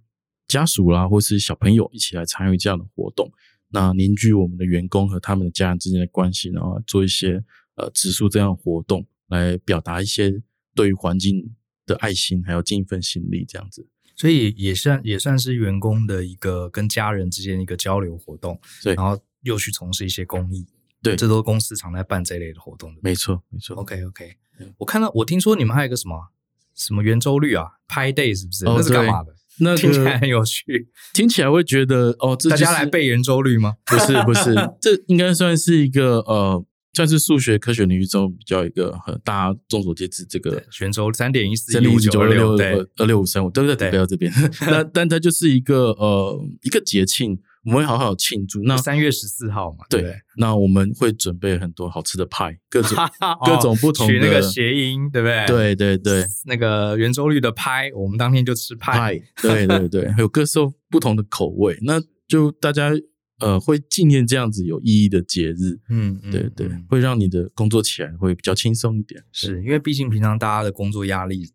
[0.49, 3.31] 家属啦，或是小朋友一起来参与这样的活动。
[3.69, 7.41] 那凝聚我们的员工和他们的家人之间的关系，然后做一些
[7.77, 10.43] 呃植树这样的活动，来表达一些
[10.75, 13.87] 对于环境的爱心，还有尽一份心力这样子。
[14.15, 20.67] 所以也算也算是员工的一个跟家人之间一个交流活动，对，然后又去从事一些公益，
[21.03, 23.77] 对，这都是公司常在办这类的活动的，没错，没错。
[23.77, 24.37] OK OK，
[24.79, 26.33] 我看到我听说你们还有一个什么
[26.75, 28.65] 什么圆周率啊，Pi Day 是不是？
[28.65, 29.35] 哦、那是干嘛的？
[29.59, 33.75] 那个、听起来很有趣，听起来会觉得哦，大家来背圆周率吗？
[33.85, 36.65] 不是不是， 这应该算是一个呃。
[36.97, 44.33] 算是数学科学领域中比较一个很大家众所皆知这个圆周三点一四一五九二六二二六五三五都在代表这边。
[44.67, 48.63] 那 但它就是一个呃一个节庆，我们会好好庆祝。
[48.63, 50.15] 那三月十四号嘛，对，对。
[50.39, 52.97] 那我们会准备很多好吃的派，各种
[53.45, 55.47] 各种不同的取那个谐音，对不对？
[55.47, 59.21] 对对对，那个圆周率的派，我们当天就吃派。
[59.43, 62.91] 对对对，还 有各色不同的口味，那就大家。
[63.39, 69.23] 呃，会纪念这样子有意义的节日，嗯，对对，会让你的工作起来会比较轻松一点。
[69.31, 71.53] 是因为毕竟平常大家的工作压力、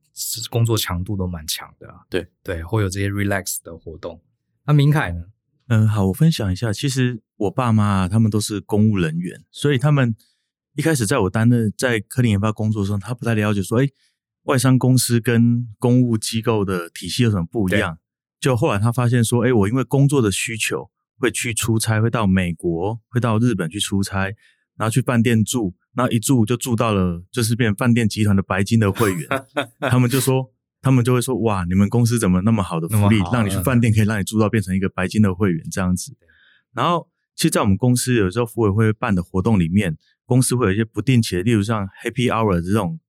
[0.51, 2.01] 工作强度都蛮强的啊。
[2.07, 4.21] 对对，会有这些 relax 的活动。
[4.67, 5.23] 那明凯呢？
[5.69, 6.71] 嗯，好，我分享一下。
[6.71, 10.15] 其实我爸妈他们都是公务人员，所以他们
[10.75, 13.89] 一开始在我担任在科林研发工作的时候，他不太了解说，哎，
[14.43, 17.97] 外商公司跟公务机构的体系有什么不一样。
[18.39, 20.91] 就后来他发现说，哎，我因为工作的需求。
[21.21, 24.25] 会去出差，会到美国，会到日本去出差，
[24.75, 29.27] 然后去饭店住，然后一住就住到了，就是变饭店集团的白金的会员。
[29.89, 36.17] 他们就说，他们就会说，哇，你们公司怎么那么好的福利，让你去饭店可以让你住到变成一个白金的会员这样子。
[36.73, 42.99] 然后，其实，在我们公司有时候服委会办的活动里面，公司会有一些不定期的，例如像 Happy Hour 这种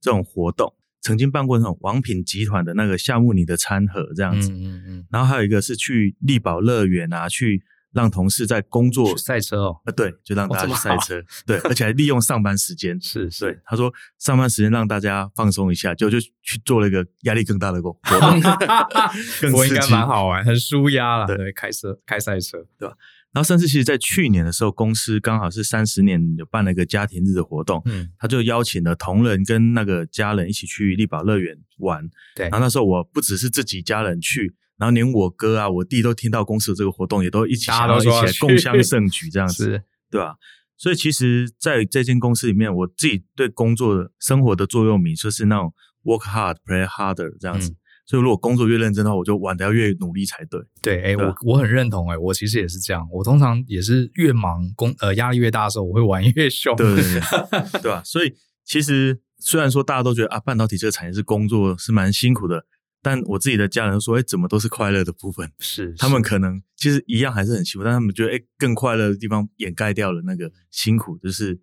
[0.00, 0.74] 这种活动。
[1.04, 7.62] 曾经办过那种王品集团的那个夏目里的餐盒这样子，嗯嗯嗯，然后还有一个是去力宝乐园啊，去
[7.92, 13.44] 让同事在工作赛车哦，呃对，就让大家去赛车，哦、对， 而且还利用上班时间，是是。
[13.44, 18.18] 对，他说上班时间让大家放松一下，就就去做了一个压力更大的工作，
[19.42, 22.96] 更我应该蛮好玩，很舒压了，对，开车开赛车，对吧？
[23.34, 32.44] 然后甚至其实，在去年的时候，公司刚好是三十年，有办了一个家庭日的活动，嗯，他就邀请了同仁跟那个家人一起去力宝乐园玩，对。
[32.44, 40.36] 然后那时候我不只是自己家人去，然后连我哥啊、我弟都听到公司的这个活动，也都一起想要一起来共襄盛举这样子，是对吧？
[40.76, 47.70] 所以其实在这间公司里面，我自己对工作生活的座右铭就是那种 work hard, play harder 这样子。
[47.70, 50.60] 嗯所以，如果工作越认真的话，我就玩得要越努力才对。
[50.82, 53.08] 对，哎、欸，我我很认同、欸，哎，我其实也是这样。
[53.10, 56.76] 我通常也是越忙工呃压力越大的时候，我会玩越凶。
[56.76, 58.02] 对对对，对吧？
[58.06, 62.66] 所以，其实虽然说大家都觉得啊，半导体这个产业是工作是蛮辛苦的，
[63.02, 65.50] 但我自己的家人说，哎、欸，怎么都是快乐的部分？
[65.58, 71.58] 是，是，他们可能其实一样还是很辛苦，但他们觉得，哎、欸，更快乐的地方掩盖掉了那个辛苦，就是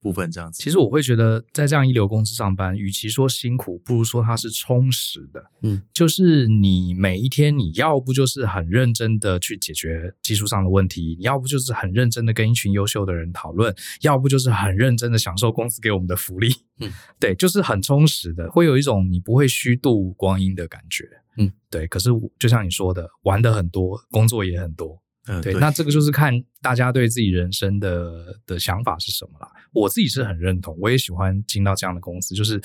[0.00, 0.62] 部分这样子。
[0.62, 5.44] 其实我会觉得，在这样一流公司上班，与其说辛苦，不如说它是充实的。
[5.62, 16.54] 嗯，就是你每一天，你要不就是很认真的去解决技术上的问题，你要不就是很认真的跟一群优秀的人讨论，要不就是很认真的享受公司给我们的福利。
[16.80, 21.08] 嗯， 对，就是很充实的，会有一种你不会虚度光阴的感觉。
[21.38, 21.86] 嗯，对。
[21.86, 25.02] 可是就像你说的，玩的很多，工作也很多。
[25.26, 29.48] 嗯，对，那这个就是看大家对自己人生的的想法是什么啦。
[29.72, 32.60] 我自己是很认同，我也喜欢进到这样的公司，就是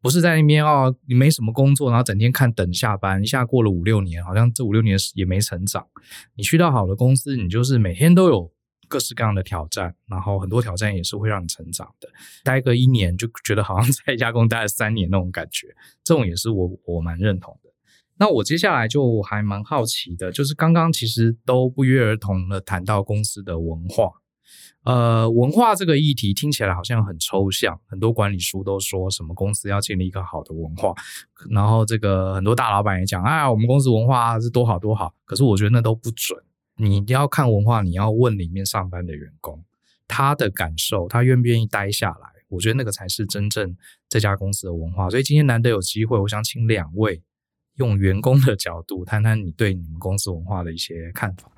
[0.00, 5.86] 不是在那边哦，你没什么工作，然后整天看等下班，一下过了五六年，好像这五六年也没成长。
[6.36, 8.50] 你去到好的公司，你就是每天都有
[8.88, 12.08] 各式各样的挑战，然后很多挑战也是会让你成长的。
[12.44, 15.66] 待个一年就觉得好像 在一家公司待了三年那种感觉，
[16.04, 17.63] 这种也是我我蛮认同的。
[18.16, 24.12] 那我接下来就还蛮好奇的，就是刚刚其实都不约而同的谈到公司的文化，
[24.84, 30.94] 呃，文化这个议题听起来好像很抽象，很多管理书都说什么公司要建立一个好的文化，
[31.50, 36.38] 然后这个很多大老板也讲，啊，我们公司文化是多好多好，可是我觉得那都不准，
[36.76, 39.64] 你要看文化，你要问里面上班的员工，
[40.06, 43.76] 他的感受，他愿不愿意待下来，我觉得那个才是真正
[44.08, 45.10] 这家公司的文化。
[45.10, 47.20] 所以今天难得有机会，我想请两位。
[47.76, 51.50] 用员工的角度谈谈你对你们公司文化的一些看法。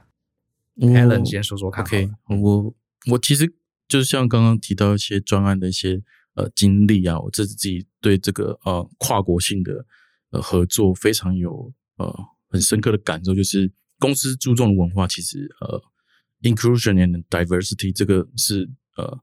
[0.76, 1.84] Alan 先说说看。
[1.84, 2.74] OK，我
[3.10, 3.54] 我其实
[3.88, 6.02] 就是像刚刚提到一些专案的一些
[6.34, 9.86] 呃经历啊，我自己对这个呃跨国性的
[10.30, 12.14] 呃合作非常有呃
[12.48, 15.82] 很深刻的感受，就是公司注重的文化其实呃
[16.42, 19.18] inclusion and diversity 这个是呃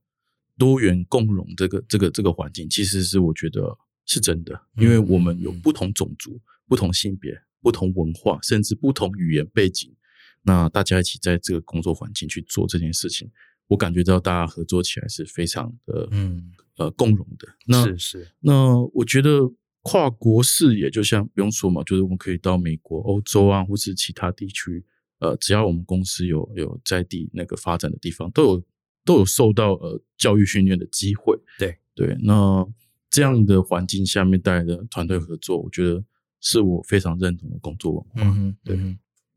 [0.58, 6.40] 多元共融这个这个这个环境，其实是我觉得是真的，因为我们有不同种族。
[6.68, 9.94] 不同性别、不同文化，甚至不同语言背景，
[10.44, 13.30] 那大家一起在这个工作环境去做这件事情，
[13.68, 17.48] 我感觉到大家合作起来是非常的，嗯，呃，共融的。
[17.68, 18.28] 那是是。
[18.40, 24.86] 那我觉得跨国视野，就像不用说嘛，就是我们可以到美国、欧洲啊，或是其他地区，
[25.20, 28.64] 呃，只要我们公司有有在地那个发展的地方，都有
[29.06, 31.38] 都有受到呃教育训练的机会。
[31.58, 32.18] 对对。
[32.22, 32.68] 那
[33.10, 36.04] 这样的环境下面带来的团队合作，我觉得。
[36.46, 38.78] 是我非常认同的工作文化，对，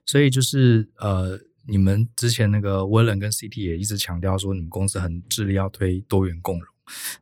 [0.05, 1.39] 所以就是呃，
[1.69, 6.67] 你们之前那个 Willen 跟 CT 也一直强调说，你们公司很致力要推多元共融。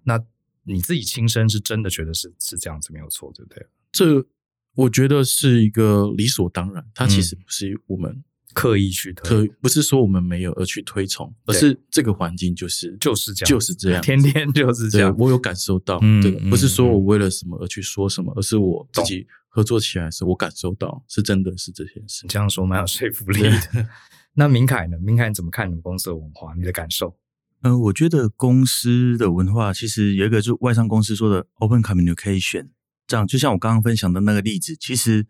[0.03, 0.18] 那
[0.62, 3.66] 你自己亲身是真的觉得是是这样子没有错，对不对？
[3.92, 4.27] 这
[4.75, 15.14] 我觉得是一个理所当然，它其实不是我们、嗯、刻意去推，可不是说我们没有而去推崇，而是这个环境就是就是这样，就是这样，天天就是这样。
[15.18, 19.27] 我有感受到，嗯、对，不是说我为了什么而去说什么，嗯、而是我自己。
[19.55, 23.88] 合作起来是我感受到是真的是这件事，你这样说蛮有说服力的。
[24.33, 24.99] 那明凯呢？
[24.99, 26.53] 明凯你怎么看你们公司的文化？
[26.57, 27.17] 你的感受？
[27.62, 32.71] 嗯、呃，我觉得公司的文化其实有一个，就外商公司说的 open communication，
[33.07, 35.25] 这样就像我刚刚分享的那个例子，其实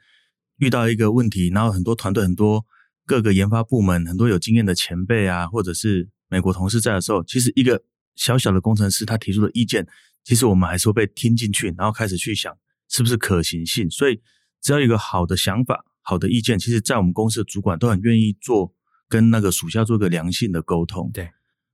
[0.56, 2.64] 遇到一个问题，然后很多团队、很多
[3.04, 7.82] 各个研发部门、很多有经验的前辈啊，或者是美国同事在的时候，其实一个
[8.14, 9.86] 小小的工程师他提出的意见，
[10.24, 12.56] 其实我们还是会被听进去，然后开始去想。
[12.94, 13.90] 是不是可行性？
[13.90, 14.20] 所以
[14.62, 18.72] 只要有一个好的想法、好的意见，其实，在我们公司的主管都很愿意做，
[19.08, 21.10] 跟那个属下做一个良性的沟通。
[21.12, 21.28] 对。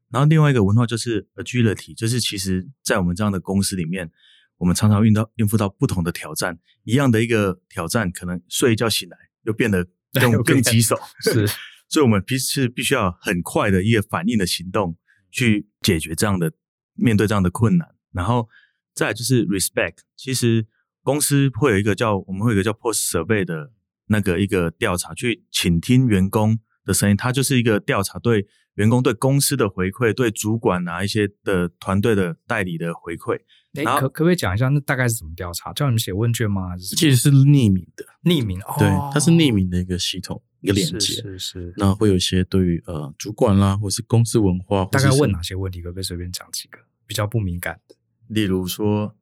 [0.09, 4.11] 然后另外一个文化就是 agility，就是其实，在我们这样的公司里面，
[4.57, 9.87] 我们常常遇到应付到不同的挑战，一样的一个挑战，可能睡一觉醒来又变得
[10.19, 10.99] 更更棘手。
[11.21, 11.47] 是。
[11.91, 14.97] 所以，我们必是必须要很快的一个反应的行动
[15.31, 16.51] 去解决这样的
[16.95, 17.87] 面对这样的困难。
[18.11, 18.49] 然后
[18.95, 20.67] 再来就是 respect，其实。
[21.11, 23.73] 公司会有一个叫我们会有一个叫 Post Survey 的
[24.07, 27.17] 那个一个调查，去倾听员工的声音。
[27.17, 33.41] 它就是一个调查，对员工对公司的回馈，对主管啊一些的团队的代理的回馈。
[33.75, 35.73] 诶可可不可以讲一下，那大概是怎么调查？
[35.73, 36.69] 叫你们写问卷吗？
[36.69, 41.15] 还是其实是匿名的，匿名哦，对，它是匿名的一个系统，一个连接。
[41.15, 41.75] 是是是。
[41.77, 45.83] 那会有一些对于呃主管啦，或是公司文化，大概问哪些问题？
[45.83, 47.97] 可不可以随便讲几个比较不敏感的？
[48.29, 49.17] 例如说。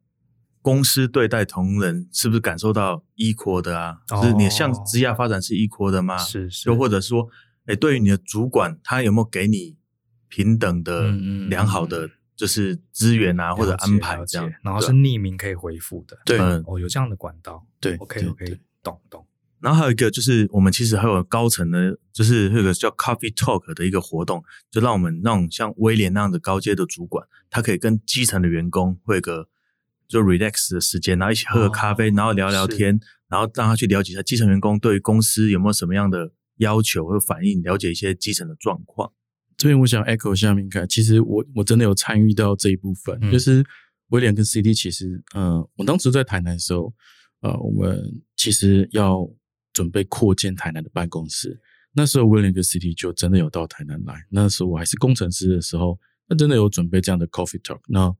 [0.68, 4.00] 公司对待同仁是不是感受到 equal 的啊？
[4.10, 6.18] 哦、就是你的向职业发展是 equal 的吗？
[6.18, 6.68] 是是。
[6.68, 7.26] 又或者说，
[7.64, 9.78] 哎，对于你的主管，他有没有给你
[10.28, 11.10] 平等的、
[11.48, 14.52] 良好的就是资源啊，或者安排这样？
[14.62, 16.18] 然后是匿名可以回复的。
[16.26, 17.66] 对，嗯、哦，有这样的管道。
[17.80, 19.26] 对，OK OK，懂懂。
[19.60, 29.48] 然后还有一个就是，我们其实还有高层的，就是那个叫 Coffee Talk 的一个活动，就让我们那种像威廉那样的高阶的主管，他可以跟基层的员工会有个。
[30.08, 39.12] 就 relax 的时间，然后一起喝个咖啡，哦、然后聊聊天，然后让他去了解一下基层员工对于公司有没有什么样的要求或反应，了解一些基层的状况。
[39.56, 43.64] 这边我想 echo 一下明凯，其实我我真的有参与到这一部分，嗯、就是
[44.08, 46.94] 威廉跟 CD，其实，呃，我当时在台南的时候，
[47.40, 49.28] 呃，我们其实要
[49.72, 51.60] 准备扩建台南的办公室，
[51.92, 55.98] 那时候威廉跟 CD 就真的有到台南来，那时候我还是工程师的时候，
[56.28, 58.14] 那真的有准备这样的 coffee talk，那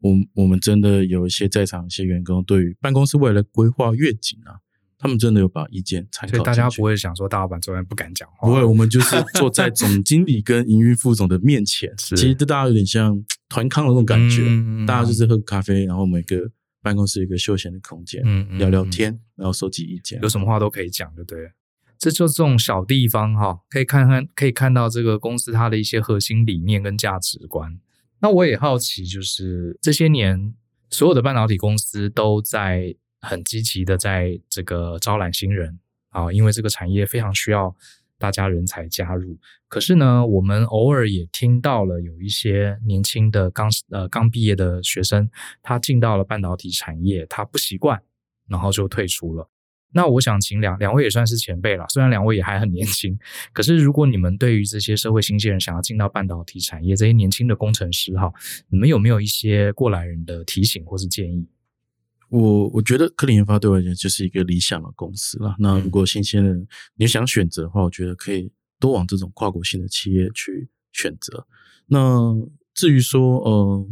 [0.00, 4.60] 我我们真的有一些在场一些员工对于办公室未来规划愿景啊。
[5.02, 8.46] 他们真的有把意见参考，所以大家不会想说大老板昨天不敢讲话。
[8.46, 14.42] 不会， 我们就是坐在总经理跟营运副总的面前， 其实这大家有点像 团康的那种感觉。
[14.46, 16.50] 嗯、大家就是喝咖啡，然后每个
[16.82, 21.50] 办公室一个休闲的空间，嗯、聊聊天，然后收集意见，有什么话都可以讲，对不对？
[21.98, 27.80] 这就这种小地方哈，可以看看，可以看到这个公司它的一些核心理念跟价值观。
[28.20, 30.54] 那我也好奇，就是这些年
[30.90, 32.96] 所有的半导体公司都在。
[33.22, 37.76] 很积极的在这个招揽新人啊，因为这个产业非常需要
[38.16, 39.38] 大家人才加入。
[39.68, 48.00] 可是呢，我们偶尔也听到了有一些年轻的刚呃刚毕业的学生，他进到了半导体产业，他不习惯，
[48.48, 49.50] 然后就退出了。
[49.92, 53.18] 那我想请两两位也算是前辈了，虽然两位也还很年轻，
[53.52, 58.32] 可是如果你们对于这些社会新鲜人想要进到半导体产业，这些年轻的工程师哈，
[58.68, 61.46] 你们有没有一些过来人的提醒或是建议？
[62.28, 65.56] 我我觉得科林研发对我来讲就是一个理想的公司啦。
[65.58, 66.64] 那如果新鲜人
[66.94, 71.44] 你想选择的话，我觉得可以多往这种跨国性的企业去选择。
[71.86, 72.32] 那
[72.72, 73.88] 至于说，呃，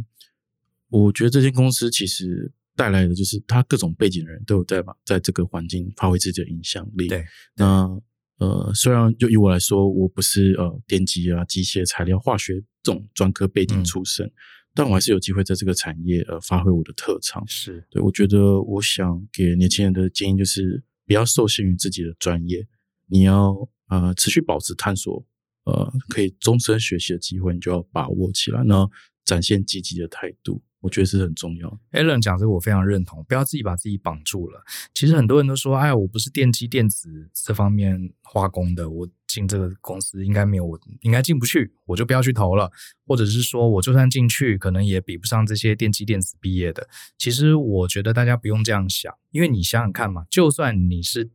[0.87, 7.07] 我觉得这间公司其实带来的就是他各种背景的人都有在吧，在这个环境发挥自己的影响力。
[7.09, 7.25] 对。
[7.57, 7.99] 那
[8.37, 14.25] 呃，虽然就以我来说，我不是呃电机啊、机械、材料、化学这种专科背景出身。
[14.25, 14.31] 嗯
[14.75, 18.01] 但我还是有机会在这个产业呃发挥我的特长，是对。
[18.01, 22.65] 我觉得我想给年轻人的建议就是不要受限于自己的专业，
[23.07, 25.25] 你要呃持续保持探索，
[25.65, 28.89] 呃可以终身学习的机会，你就要把握起来，然后
[29.25, 30.61] 展现积极的态度。
[30.81, 31.79] 我觉得是很重要。
[31.91, 34.63] Alan 讲这个我非常认同，不要自己把自己绑住了。
[34.93, 42.71] 其实很多人都说，哎，我不是电机电子这方面化工的，我进这个公司应该没有，我应该进不去，我就不要去投了。
[43.05, 46.87] 或者是说我就算进去，可能也比不上这些电机电子毕业的。
[47.17, 51.29] 其实我觉得大家不用这样想，因为你想想看嘛，就算你是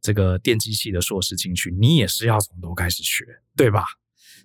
[0.00, 3.24] 这个电机系的硕士进去，你也是要从头开始学，
[3.54, 3.84] 对吧？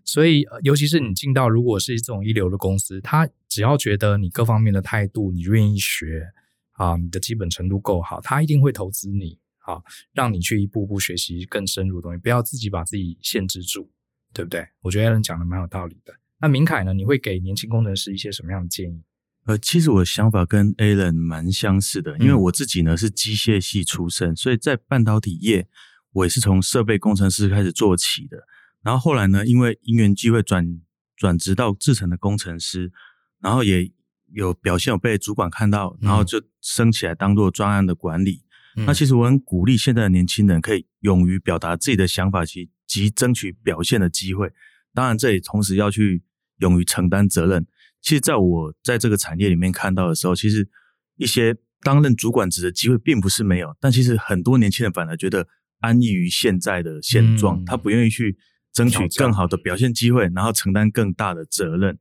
[0.06, 6.28] 所以，尤其是你进到如果是这种一流的公司，他只要觉得你各方面的态度，你愿意学
[6.74, 9.82] 啊，你的基本程度够好，他一定会投资你啊，
[10.12, 13.90] 让你去一步步学习更深入的东西，不要自己把自己限制住，
[14.34, 14.68] 对不对？
[14.82, 16.14] 我觉得 Alan 讲的蛮有道理的。
[16.42, 16.94] 那明凯呢？
[16.94, 19.02] 你会给年轻工程师一些什么样的建议？
[19.46, 25.68] 呃，其实我的想法跟 Alan 蛮相似的，因为我自己呢是机械系出身，所以在半导体业，
[26.12, 28.46] 我也是从设备工程师开始做起的。
[28.84, 30.82] 然后后来呢，因为因缘机会转
[31.16, 32.92] 转职到制成的工程师，
[33.40, 33.90] 然后也
[34.34, 38.44] 有表现有被主管看到，然后就升起来当做专案的管理。
[38.76, 44.52] 嗯、那其实我很鼓励现在的年轻人可以勇于表达自己的想法及及争取表现的机会。
[44.94, 46.24] 当然，这也同时要去
[46.58, 47.66] 勇于承担责任。
[48.02, 50.68] 其实，在我在这个产业里面看到的时候，其实
[51.16, 55.48] 一些担任主管职的机会并不是没有，但其实很多年轻人反而觉得
[55.80, 58.38] 安逸于现在的现状，嗯、他不愿意去。
[58.74, 62.00] 争取更好的表现机会，然后承担更大的责任。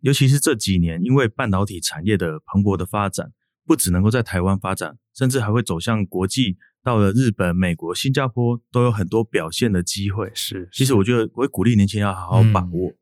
[0.00, 3.32] 尤其是这几年，因为半导体产业的蓬勃的发展，
[3.66, 6.56] 不只能够在台湾发展，甚至还会走向国际。
[6.82, 10.30] 到了日本、美国、新加坡，都有很多表现的机会。
[10.34, 12.90] 是，其实我觉得我会鼓励年轻人要好好把握。
[12.90, 12.98] 嗯、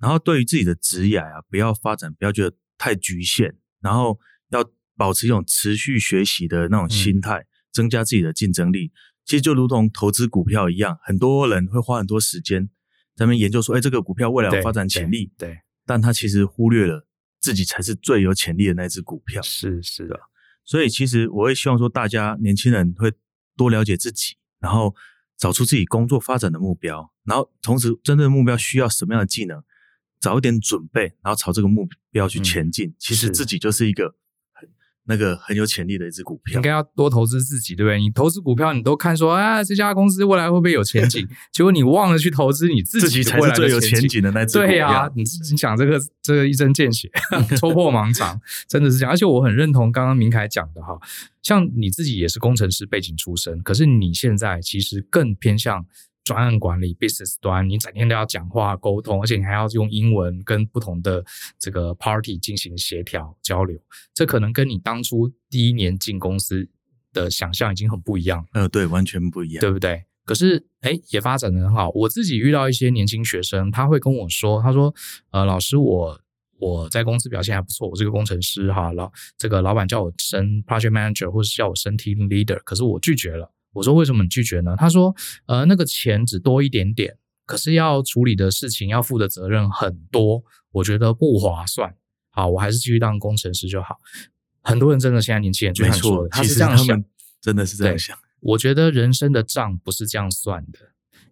[0.00, 4.18] 然后对于自己的职业啊，不要发展，不要觉得太局限，然后
[4.48, 4.64] 要
[4.96, 8.90] 保持一种持续学习的那种心态，嗯、增加自己的竞争力。
[9.24, 12.66] 其实就如同投资股票一样，很多人会花很多时间
[13.14, 15.32] 在那边研究说，哎，这个股票未来有发展潜力。
[15.38, 17.06] 对，对，但他其实忽略了
[17.40, 19.40] 自己才是最有潜力的那只股票。
[19.42, 20.18] 是是的，
[20.64, 23.12] 所以其实我会希望说，大家年轻人会
[23.56, 24.94] 多了解自己，然后
[25.38, 29.62] 找出自己工作发展的目标，然后同时真正的目标需要什么样的技能，
[30.20, 32.88] 早一点准备，然后朝这个目标去前进。
[32.88, 34.16] 嗯，其实自己就是一个。
[35.04, 37.98] 那个很有潜力的一只股票，应该要多投资自己，对不对？
[37.98, 41.26] 你投资股票，你都看说啊，这家公司未来会不会有前景？
[41.52, 44.58] 结果你忘了去投资你自己才是最有前景的那只。
[44.58, 47.10] 对呀、啊，你自己讲这个这个一针见血，
[47.58, 49.12] 戳破盲肠，真的是这样。
[49.12, 50.98] 而且我很认同刚刚明凯讲的哈，
[51.42, 55.84] 像你自己也是工程师背景出身，可是你现在其实更偏向。
[56.24, 61.24] 专案管理 business 端，你整天都要讲话沟通，而且你还要用英文跟不同的
[61.58, 63.78] 这个 party 进行协调交流，
[64.14, 66.68] 这可能跟你当初第一年进公司
[67.12, 68.46] 的想象已经很不一样了。
[68.52, 70.04] 呃，对，完全不一样，对不对？
[70.24, 71.90] 可是哎，也发展得很好。
[71.90, 74.94] 我自己遇到一些年轻学生，他会跟我说，他说，
[75.30, 76.20] 呃，老师我。
[76.58, 83.50] 我在公司表现还不错，我是个工程师哈，老这个老板叫我升 project manager 或是叫我升 team leader，可是我拒绝了。
[83.72, 84.74] 我说为什么你拒绝呢？
[84.76, 85.14] 他说，
[85.46, 87.16] 呃，那个钱只多一点点，
[87.46, 90.42] 可是要处理的事情要负的责任很多，
[90.72, 91.94] 我觉得不划算。
[92.30, 93.96] 好，我还是继续当工程师就好。
[94.62, 97.04] 很多人真的现在年轻人就这样说，他是这样想，
[97.40, 98.18] 真的是这样想。
[98.40, 100.78] 我觉得人生的账不是这样算的。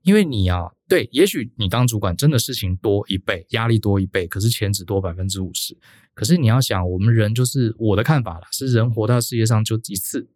[0.03, 5.77] 因为你啊，对，也许你当主管真的事情多一倍，压力多一倍，可是钱只多百分之五十。
[6.15, 10.31] 可是你要想，我们人就是我的看法啦，是人活到世界上就一次，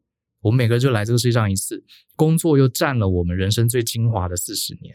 [0.45, 1.83] 我们每个人就来这个世界上一次，
[2.17, 4.95] 工作又占了我们人生最精华的四十年。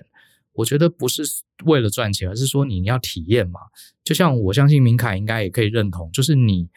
[0.53, 1.23] 我觉得不是
[1.65, 3.59] 为了赚钱，而是说你要体验嘛。
[4.03, 6.69] 就像我相信明凯应该也可以认同，就是你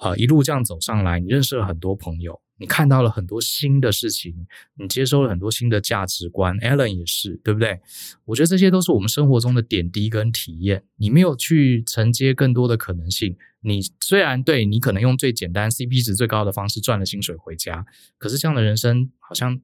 [0.00, 2.40] 呃一路这样走上来，你认识了很多朋友。
[2.58, 4.34] 你看到了很多新的事情，
[4.80, 7.78] 你接收了很多新的价值观 Allen 也是，对不对？
[8.24, 10.82] 我觉得这些都是我们生活中的点滴跟体验。
[10.96, 17.84] 你没有去承接更多的可能性，你虽然对你可能用最简单、CP 值最高的方式赚了薪水回家，
[18.16, 19.60] 可是这样的人生好像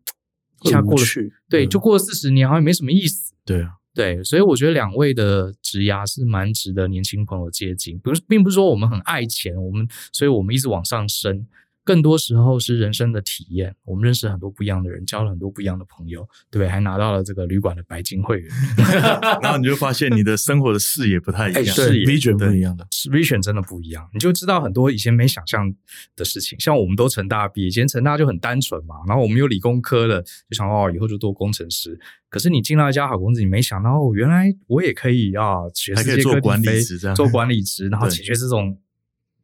[0.64, 3.32] 一下过了去，对，就过了四十年，好像也没什么意思。
[3.44, 7.98] 对啊，对，所以我觉得两位的职涯是蛮值得年轻朋友接近。
[8.00, 11.46] 不是，并不是说我们很爱钱，我们，所以我们一直往上升。
[11.85, 16.20] 更多时候是人生的体验，我们认识很多不一样的人，交了很多不一样的朋友，
[16.51, 16.68] 对不对？
[16.68, 18.49] 还拿到了这个旅馆的白金会员，
[19.43, 25.74] 然后你就发现你的生活的视野不太一样，视、欸、野 vision 不一样的，vision 真的不一样，你就知道很多以前没想象
[26.14, 26.59] 的事情。
[26.61, 31.99] 像我们都成大毕业，以前成大就很单纯嘛，然后我们有理工科的，就想哦，以后就做工程师。
[32.28, 38.78] 可是你进到一家好公司，你没想到哦，原来我也可以啊，学世界各地飞，做管理职，做管理职，然后 解决这种。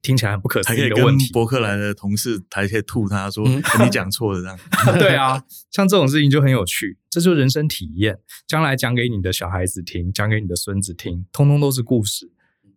[0.01, 1.33] 听起来很不可思议的问题。
[1.33, 4.59] 伯克莱的同事还可以吐他说：“你讲错了。”这样。
[4.99, 8.19] 对啊，像这种事情就很有趣，这就是人生体验。
[8.47, 12.31] 将来讲给你的小孩子听，讲给你的孙子听，通通都是故事，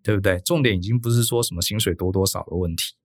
[0.04, 0.40] 对不对？
[0.40, 2.96] 重点已经不是说什么薪水多多少的问题。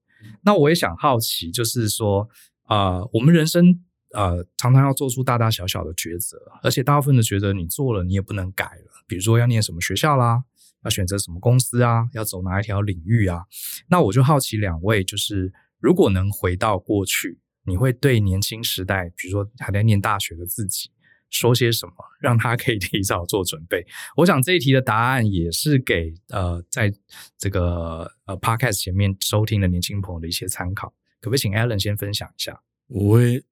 [0.41, 2.27] 那我也想好奇，就是说，
[2.63, 3.79] 啊、呃，我们人生
[4.13, 9.03] 呃常常要做出大大小小的抉择，而且大部分的抉择你做了，你也不能改了。
[9.05, 10.43] 比如说要念什么学校啦。
[10.87, 12.07] 要选择什么公司啊？
[12.13, 13.43] 要走哪一条领域啊？
[13.89, 20.89] 那我就好奇两位，就是如果能回到过去，你会对年轻时代，比如说还在念大学的自己，
[21.29, 23.85] 说些什么，让他可以 提早做准备？
[24.15, 26.91] 我想这一题的答案也是给呃，在
[27.37, 30.93] 这个呃 Podcast 前面收听的年轻朋友的一些参考。
[31.19, 32.61] 可不可以请 Alan 先分享一下？
[32.87, 33.43] 我会。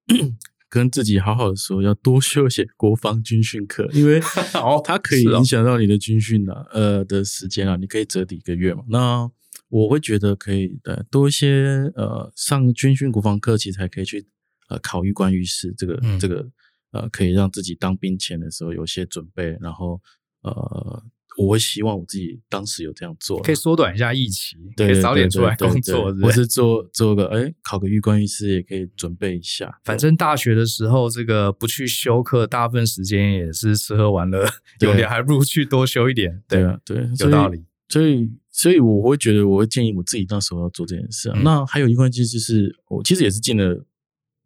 [0.75, 4.19] 跟自己好好的说，要多修些国防军训课，因为
[4.83, 8.83] 它可以影响到你的军训啊，呃的时间啊，你可以折抵一个月嘛。
[8.89, 9.31] 那
[9.69, 14.27] 我会觉得可以的，多一些呃上军训国防课，其实才可以去
[14.67, 16.45] 呃考预官预士，这个、嗯、这个
[16.91, 20.01] 呃可以让自己当兵前的时候有些准备，然后
[20.41, 21.01] 呃。
[21.37, 29.79] 我会希望我自己当时有这样做，可以缩短一下疫期，对，可以早点出来工作，或是做做个哎，考个预官预师也可以准备一下。
[29.83, 34.47] 反正大学的时候，这个不去修课，大部分时间也是吃喝玩乐，
[34.79, 36.41] 有点还不如去多修一点。
[36.47, 37.65] 对啊，对，有道理。
[37.89, 41.29] 所以，所以我会觉得，我会建议我自己那时候要做这件事。
[41.29, 41.39] 啊。
[41.43, 43.85] 那还有一个关键就是，我其实也是进了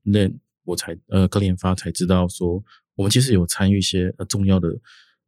[0.04, 0.28] 那
[0.66, 2.64] 我才呃科联发才知道说，
[2.96, 4.70] 我们其实有参与一些呃重要的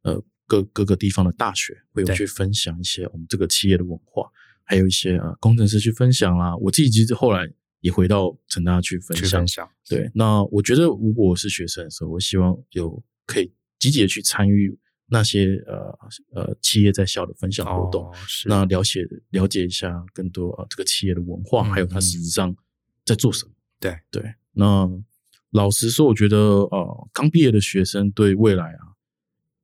[0.02, 0.20] 呃。
[0.52, 4.30] 各各个地方的大学会有去分享一些我们这个企业的文化，
[4.64, 6.54] 还有一些呃工程师去分享啦。
[6.58, 7.48] 我自己其实后来
[7.80, 9.40] 也回到成大去分享。
[9.40, 9.66] 分享。
[9.88, 15.98] 对，那我觉得如果我是学生的时候，我希望有可以积极的去参与那些呃
[16.34, 18.12] 呃企业在校的分享活动，哦、
[18.44, 19.00] 那了解
[19.30, 22.54] 了解一下更多啊这个企业的文化，嗯、还有它实质上
[23.06, 23.50] 在做什么。
[23.80, 24.86] 对对，那
[25.50, 28.91] 老实说，我觉得呃刚毕业的学生对未来啊。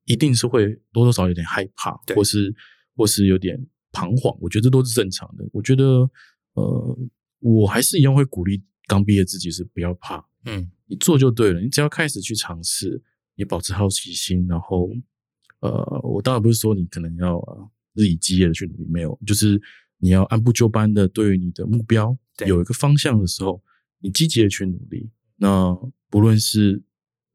[0.09, 2.53] 一定是会多多少少有点害怕，或是
[2.97, 3.55] 或是有点
[3.93, 5.47] 彷徨，我觉得这都是正常的。
[5.53, 6.11] 我觉得，
[6.55, 6.99] 呃，
[7.41, 13.03] 我还是一样会鼓励刚毕业自己是不要怕，嗯，你做就对了，你只要开始去尝试，
[13.37, 14.89] 你保持好奇心，然后，
[15.61, 17.39] 呃，我当然不是说你可能要
[17.93, 19.61] 日以继夜的去努力，没有，就是
[19.99, 23.63] 你要按部就班的对于你的目标有一个方向的时候，
[24.01, 25.11] 你积极的去努力。
[25.37, 25.77] 那
[26.09, 26.83] 不论是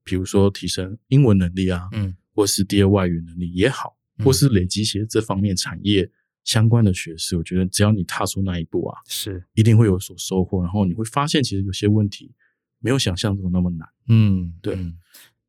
[0.03, 2.17] 比如说提升英文能力啊，嗯。
[2.34, 6.09] 或是第二外语能力也好，或是累积一些这方面产业
[6.43, 10.61] 相关的学识，嗯，我觉得只要你踏出那一步啊，是一定会有所收获。
[10.61, 12.34] 然后你会发现，其实有些问题
[12.79, 13.88] 没有想象中那么难。
[14.09, 14.97] 嗯，对，嗯，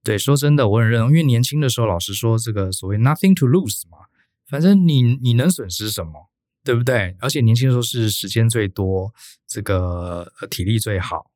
[0.03, 0.17] 对。
[0.17, 3.99] 说真的，我很认同，因为年轻的时候，老实说，这个所谓 nothing to lose 嘛，
[4.47, 6.31] 反正你你能损失什么，
[6.63, 7.17] 对不对？
[7.19, 9.13] 而且年轻的时候是时间最多，
[9.49, 11.31] 这个体力最好，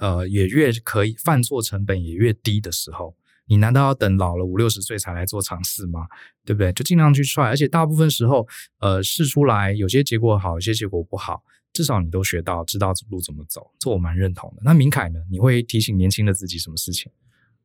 [0.00, 3.14] 呃，也越可以犯错成本也越低的时候。
[3.52, 6.06] 你难道要等老了五六十岁才来做尝试吗？
[6.42, 6.72] 对不对？
[6.72, 8.48] 就尽量去 try，而且大部分时候，
[8.78, 14.62] 呃，试出来有些结果好，有些结果不好，至少你都学到，知道路怎么走，这我蛮认同的。
[14.64, 15.20] 那明凯呢？
[15.30, 17.12] 你会提醒年轻的自己什么事情？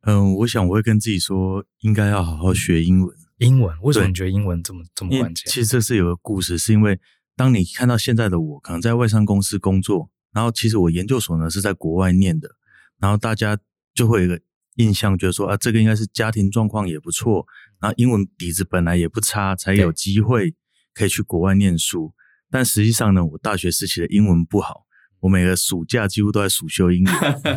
[0.02, 3.16] 嗯，我想我会跟自己说，应该要好好学英文。
[3.38, 3.74] 英文？
[3.80, 5.46] 为什么你觉得英文这么这么关键？
[5.46, 7.00] 其实这是有个故事，是因为
[7.34, 12.50] 当你看到现在的我，可能在外商公司工作，然后其实我研究所呢是在国外念的，
[12.98, 13.58] 然后大家
[13.94, 14.38] 就会有一个
[14.78, 17.46] 印象，觉得说啊，这个应该是家庭状况也不错，
[17.80, 20.54] 然后英文底子本来也不差，才有机会
[20.94, 22.12] 可以去国外念书。
[22.50, 24.86] 但实际上呢，我大学时期的英文不好，
[25.20, 27.08] 我每个暑假几乎都在暑修英语，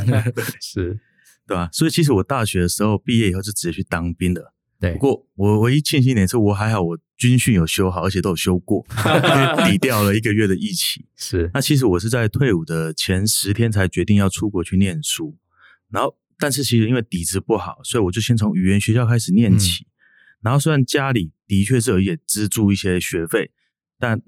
[0.60, 1.00] 是，
[1.48, 1.70] 对吧？
[1.72, 4.54] 所以其实我大学的时候毕业以后就直接去当兵的。
[4.80, 8.84] 对，不过我唯一庆幸一点是我还好，我军训有修好，而且都有修过，
[9.70, 11.06] 抵掉了一个月的疫情。
[11.16, 15.38] 是，那其实我是在退伍的前十天才决定要出国去念书，
[15.92, 19.84] 然后但是其实因为底子不好，所以我就先从语言学校开始念起。
[19.84, 19.88] 嗯、
[20.42, 23.52] 然后虽然家里的确是有也资助一些学费，
[24.00, 24.22] 但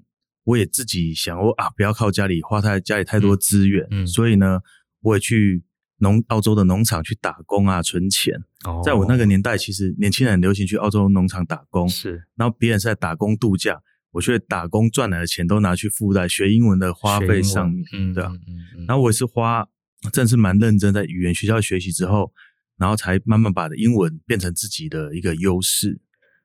[0.44, 4.60] 我也自己想我啊，不要靠家里花太家里太多资源，嗯，所以呢，
[5.00, 5.64] 我也去。
[5.98, 8.34] 农澳洲的农场去打工啊，存钱。
[8.64, 11.88] 哦，在我那个年代，其实年轻人很流行去澳洲农场打工。
[11.88, 18.30] 是，然后别人是在打工度假，我却打工赚来的钱都拿去付在学英文的花费上面，嗯，对吧？
[18.46, 18.86] 嗯嗯。
[18.86, 19.66] 然后我也是花，
[20.12, 22.32] 真的是蛮认真，在语言学校学习之后，
[22.76, 26.00] 然后才慢慢把的英文变成自己的一个优势，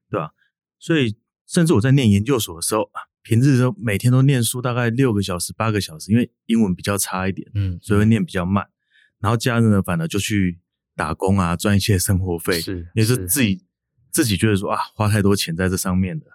[0.09, 0.31] 对吧？
[0.79, 2.89] 所以，甚至我在念研究所的时候，
[3.21, 8.67] 平日都每天都念书，大概六个小时、八个小时，因为英文比较差一点，嗯，所以会念比较慢。
[9.19, 10.59] 然后家人呢，反而就去
[10.95, 13.65] 打工啊，赚一些生活费，是，也是自己
[14.11, 16.25] 自己觉得说啊，花太多钱在这上面的，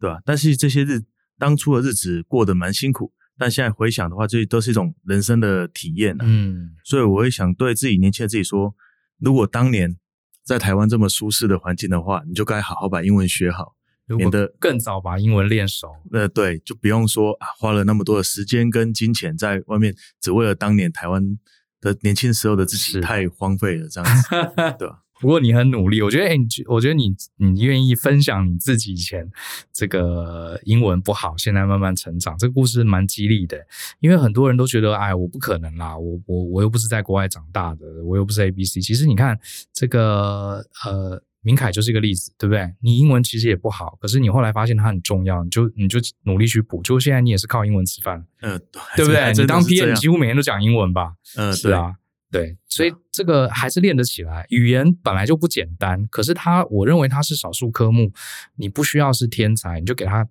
[0.00, 0.20] 对吧？
[0.24, 1.02] 但是这些日
[1.38, 3.12] 当初的日子过得蛮辛苦，
[3.42, 6.24] 但现在回想的话，这都是一种人生的体验啊。
[6.24, 8.72] 嗯，所以我会想对自己年轻的自己说，
[9.18, 9.96] 如果当年
[10.44, 13.74] 在台湾这么舒适的环境的话，你就该好好把英文学好，
[14.06, 15.88] 免得更早把英文练熟。
[16.12, 21.38] 呃，对，就不用说啊，花了那么多的时间跟金钱在外面，只为了当年台湾。
[21.82, 24.28] 的年轻时候的自己太荒废了，这样子，
[24.78, 25.00] 对吧？
[25.22, 29.24] 不过你很努力，我觉得，哎，你，我觉得你，你愿意分享你自己以前
[29.72, 33.56] 这个英文不好，现在慢慢成长，这个故事蛮激励的。
[34.00, 38.82] 因为很多人都觉得，哎，我不可能啦，我我我又不是在国外长大的，我又不是 ABC。
[38.82, 39.38] 其实你看
[39.72, 41.22] 这个，呃。
[41.44, 42.72] 明凯就是一个例子，对不对？
[42.80, 46.80] 你英文其实也不好，可是你后来发现它很重要，你就你就努力去补。
[46.82, 48.56] 就现在你也是靠英文吃饭，嗯，
[48.94, 49.32] 对不对？
[49.32, 51.14] 你当 PM 你几乎每天都讲英文吧？
[51.36, 51.96] 嗯，是啊，
[52.32, 54.46] 对，所以这个还是练得起来。
[54.48, 58.10] 语言本来就不简单，可是它，我认为它是少数科目，
[58.56, 60.26] 你不需要是天才，你就给它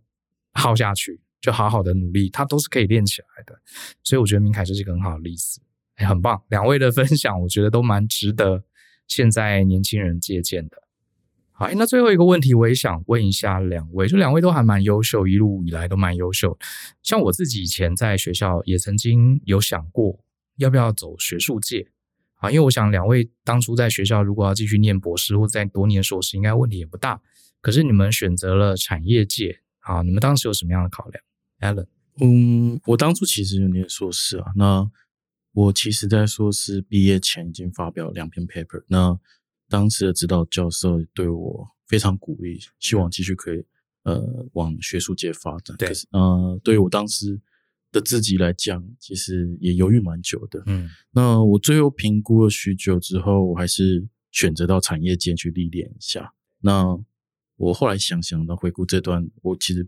[0.54, 3.62] 耗下去，就好好的努力，它都是可以练起来的。
[4.04, 5.62] 所以我觉得明凯就是一个很好的例子，
[5.98, 6.42] 哎，很棒。
[6.50, 8.64] 两位的分享，我觉得都蛮值得
[9.08, 10.82] 现在年轻人借鉴的。
[11.52, 16.58] 好，那最后一个问题，我也想问一下两位，就两位都还蛮优秀，一路以来都蛮优秀。
[17.04, 20.20] 像我自己以前在学校也曾经有想过
[20.62, 21.92] 要不要走学术界
[22.36, 27.22] 啊，因为我想两位当初在学校如果要继续念博士或再多念硕士，应该问题也不大。
[27.60, 31.24] 可是你们选择了产业界啊，你们当时有什么样的考量
[31.60, 31.88] ，Allen？
[32.20, 34.90] 嗯，我当初其实有念硕士啊，那
[35.54, 39.20] 我其实在硕士毕业前已经发表两篇 paper，那。
[39.70, 43.66] 当时的指导教授对我非常鼓励，希望继续可以
[44.04, 45.78] 呃往学术界发展。
[45.78, 47.40] 对，呃，对于我当时
[47.92, 50.64] 的自己来讲，其实也犹豫蛮久的。
[50.66, 56.34] 嗯，那我最后评估了许久之后，我还是选择到产业界去历练一下。
[56.60, 56.98] 那
[57.58, 59.88] 我后来想想，那回顾这段，我其实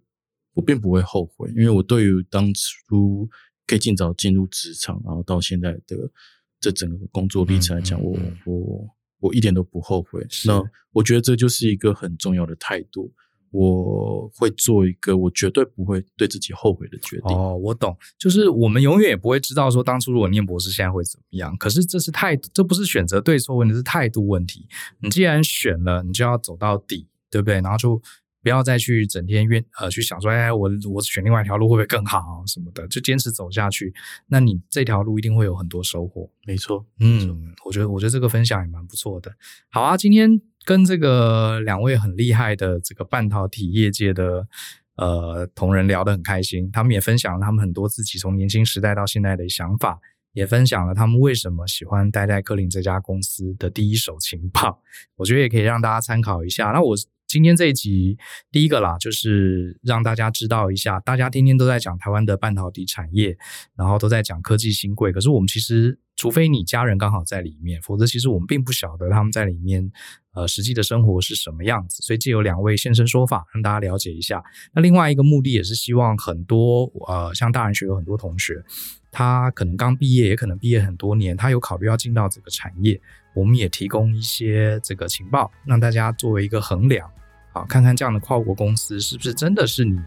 [0.54, 3.30] 我并不会后悔，因为我对于当初
[3.66, 6.12] 可以尽早进入职场，然后到现在的
[6.60, 8.18] 这整个工作历程来讲，我。
[8.46, 8.90] 我
[9.24, 10.22] 我一点都不后悔。
[10.46, 13.10] 那我觉得这就是一个很重要的态度。
[13.54, 17.38] 我会做一个我绝对不会对自己后悔的决定。
[17.38, 21.56] 哦，我懂，就是我们永远也不会知道说当初如果念博士现在会怎么样。
[21.58, 24.68] 可是这是态度，这不是选择对错问题，是态度问题。
[25.00, 27.62] 你既然选了，你就要走到底，对不对？
[27.62, 28.02] 然后就。
[28.44, 33.94] 不要再去整天怨呃去想说，哎，我我选另外一条路会不会更好什么的，就坚持走下去。
[34.28, 36.30] 那你这条路一定会有很多收获。
[36.46, 39.32] 没错，嗯，我觉得我觉得这个分享也蛮不错的。
[39.72, 44.48] 好啊，今天跟这个两位很厉害的这个半导体业界的
[44.96, 50.00] 呃同仁聊得很开心，他们也分享了他们很多自己从年轻时代到现在的想法，
[50.34, 54.82] 也分享了他们为什么喜欢待在科林这家公司的第一手情报。
[55.16, 56.72] 我觉得也可以让大家参考一下。
[56.72, 56.96] 那我。
[57.34, 58.16] 今天这一集
[58.52, 63.36] 第一个啦，就是让大家知道一下，大家天天都在讲台湾的半导体产业，
[63.76, 69.92] 然后都在讲科技新贵，可是我们其实除非你家人刚好在里面，否则其实我们并不晓得他们在里面
[70.36, 72.04] 呃实际的生活是什么样子。
[72.04, 74.44] 所以借由两位现身说法，让大家了解一下。
[74.72, 78.64] 那另外一个目的也是希望很多呃像大人学有很多同学，
[79.12, 83.02] 他可能刚毕业，也可能毕业很多年，他有考虑要进到这个产业，
[83.34, 87.10] 我们也提供一些这个情报，让大家作为一个衡量。
[87.54, 89.98] 好，看看这样的跨国公司是不是真的是你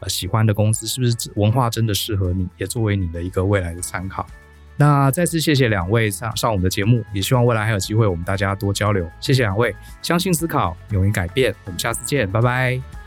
[0.00, 4.24] 呃喜欢的公司，是不是文化真的适合你，也作为你的一个未来的参考。
[4.76, 9.08] 那再次谢谢两位上上我们的节目，也希望未来还有机会我们大家多交流。
[9.20, 13.01] 谢谢两位，相信思考，勇于改变，我们下次见，拜拜。